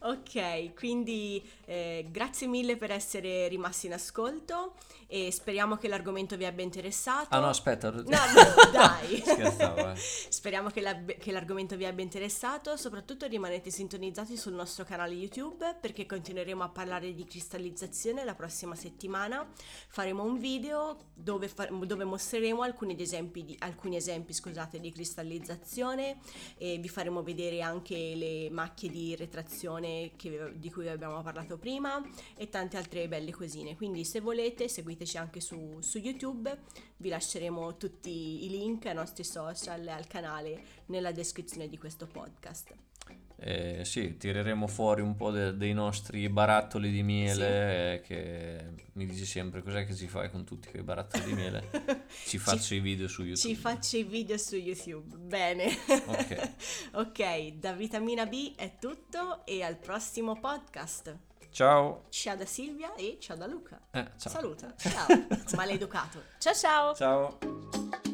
Ok, 0.04 0.74
quindi 0.74 1.42
eh, 1.64 2.06
grazie 2.10 2.46
mille 2.46 2.76
per 2.76 2.90
essere 2.90 3.48
rimasti 3.48 3.86
in 3.86 3.94
ascolto 3.94 4.74
e 5.06 5.30
speriamo 5.30 5.76
che 5.76 5.88
l'argomento 5.88 6.36
vi 6.36 6.44
abbia 6.44 6.64
interessato. 6.64 7.28
Ah 7.30 7.38
no, 7.38 7.48
aspetta. 7.48 7.90
No, 7.90 8.02
dai. 8.04 9.20
Scherzavo, 9.24 9.90
eh. 9.90 9.94
Speriamo 9.96 10.70
che, 10.70 10.80
la- 10.80 11.04
che 11.04 11.32
l'argomento 11.32 11.76
vi 11.76 11.86
abbia 11.86 12.02
interessato, 12.02 12.76
soprattutto 12.76 13.26
rimanete 13.26 13.70
sintonizzati 13.70 14.36
sul 14.36 14.54
nostro 14.54 14.84
canale 14.84 15.14
YouTube 15.14 15.76
perché 15.80 16.04
continueremo 16.06 16.62
a 16.62 16.68
parlare 16.68 17.14
di 17.14 17.24
cristallizzazione 17.24 18.24
la 18.24 18.34
prossima 18.34 18.74
settimana. 18.74 19.46
Faremo 19.88 20.22
un 20.22 20.38
video 20.38 20.96
dove, 21.14 21.48
fa- 21.48 21.68
dove 21.70 22.04
mostreremo 22.04 22.62
alcuni 22.62 23.00
esempi, 23.00 23.44
di, 23.44 23.56
alcuni 23.60 23.96
esempi 23.96 24.32
scusate, 24.32 24.80
di 24.80 24.90
cristallizzazione 24.92 26.18
e 26.58 26.78
vi 26.78 26.88
faremo 26.88 27.22
vedere 27.22 27.60
anche 27.62 28.14
le 28.14 28.50
macchie 28.50 28.90
di 28.90 29.14
retrazione 29.16 29.93
che- 30.16 30.52
di 30.56 30.70
cui 30.70 30.88
abbiamo 30.88 31.22
parlato 31.22 31.58
prima 31.58 32.02
e 32.36 32.48
tante 32.48 32.76
altre 32.76 33.08
belle 33.08 33.32
cosine. 33.32 33.76
Quindi 33.76 34.04
se 34.04 34.20
volete 34.20 34.68
seguiteci 34.68 35.16
anche 35.16 35.40
su, 35.40 35.78
su 35.80 35.98
YouTube, 35.98 36.58
vi 36.98 37.08
lasceremo 37.08 37.76
tutti 37.76 38.44
i 38.44 38.48
link 38.48 38.86
ai 38.86 38.94
nostri 38.94 39.24
social 39.24 39.86
e 39.86 39.90
al 39.90 40.06
canale 40.06 40.64
nella 40.86 41.12
descrizione 41.12 41.68
di 41.68 41.78
questo 41.78 42.06
podcast. 42.06 42.74
Eh, 43.36 43.84
sì, 43.84 44.16
tireremo 44.16 44.66
fuori 44.66 45.02
un 45.02 45.16
po' 45.16 45.30
de- 45.30 45.56
dei 45.56 45.72
nostri 45.72 46.28
barattoli 46.28 46.90
di 46.90 47.02
miele 47.02 47.94
eh, 47.94 48.00
che 48.00 48.64
mi 48.92 49.06
dici 49.06 49.26
sempre 49.26 49.62
cos'è 49.62 49.84
che 49.84 49.94
ci 49.94 50.06
fai 50.06 50.30
con 50.30 50.44
tutti 50.44 50.70
quei 50.70 50.82
barattoli 50.82 51.24
di 51.24 51.32
miele. 51.32 51.68
Ci 52.26 52.38
faccio 52.38 52.74
i 52.74 52.80
video 52.80 53.08
su 53.08 53.22
YouTube. 53.22 53.54
Ci 53.54 53.56
faccio 53.56 53.96
i 53.96 54.04
video 54.04 54.38
su 54.38 54.56
YouTube. 54.56 55.16
Bene. 55.16 55.66
Ok. 56.06 56.50
ok, 56.94 57.52
da 57.54 57.72
Vitamina 57.72 58.24
B 58.26 58.54
è 58.54 58.76
tutto 58.78 59.44
e 59.44 59.62
al 59.62 59.76
prossimo 59.76 60.38
podcast. 60.38 61.16
Ciao. 61.50 62.06
Ciao 62.08 62.34
da 62.36 62.46
Silvia 62.46 62.94
e 62.94 63.18
ciao 63.20 63.36
da 63.36 63.46
Luca. 63.46 63.80
Eh, 63.90 64.10
ciao. 64.18 64.32
Saluta. 64.32 64.74
Ciao. 64.78 65.06
Maleducato. 65.54 66.22
Ciao 66.38 66.54
ciao. 66.54 66.94
Ciao. 66.94 68.13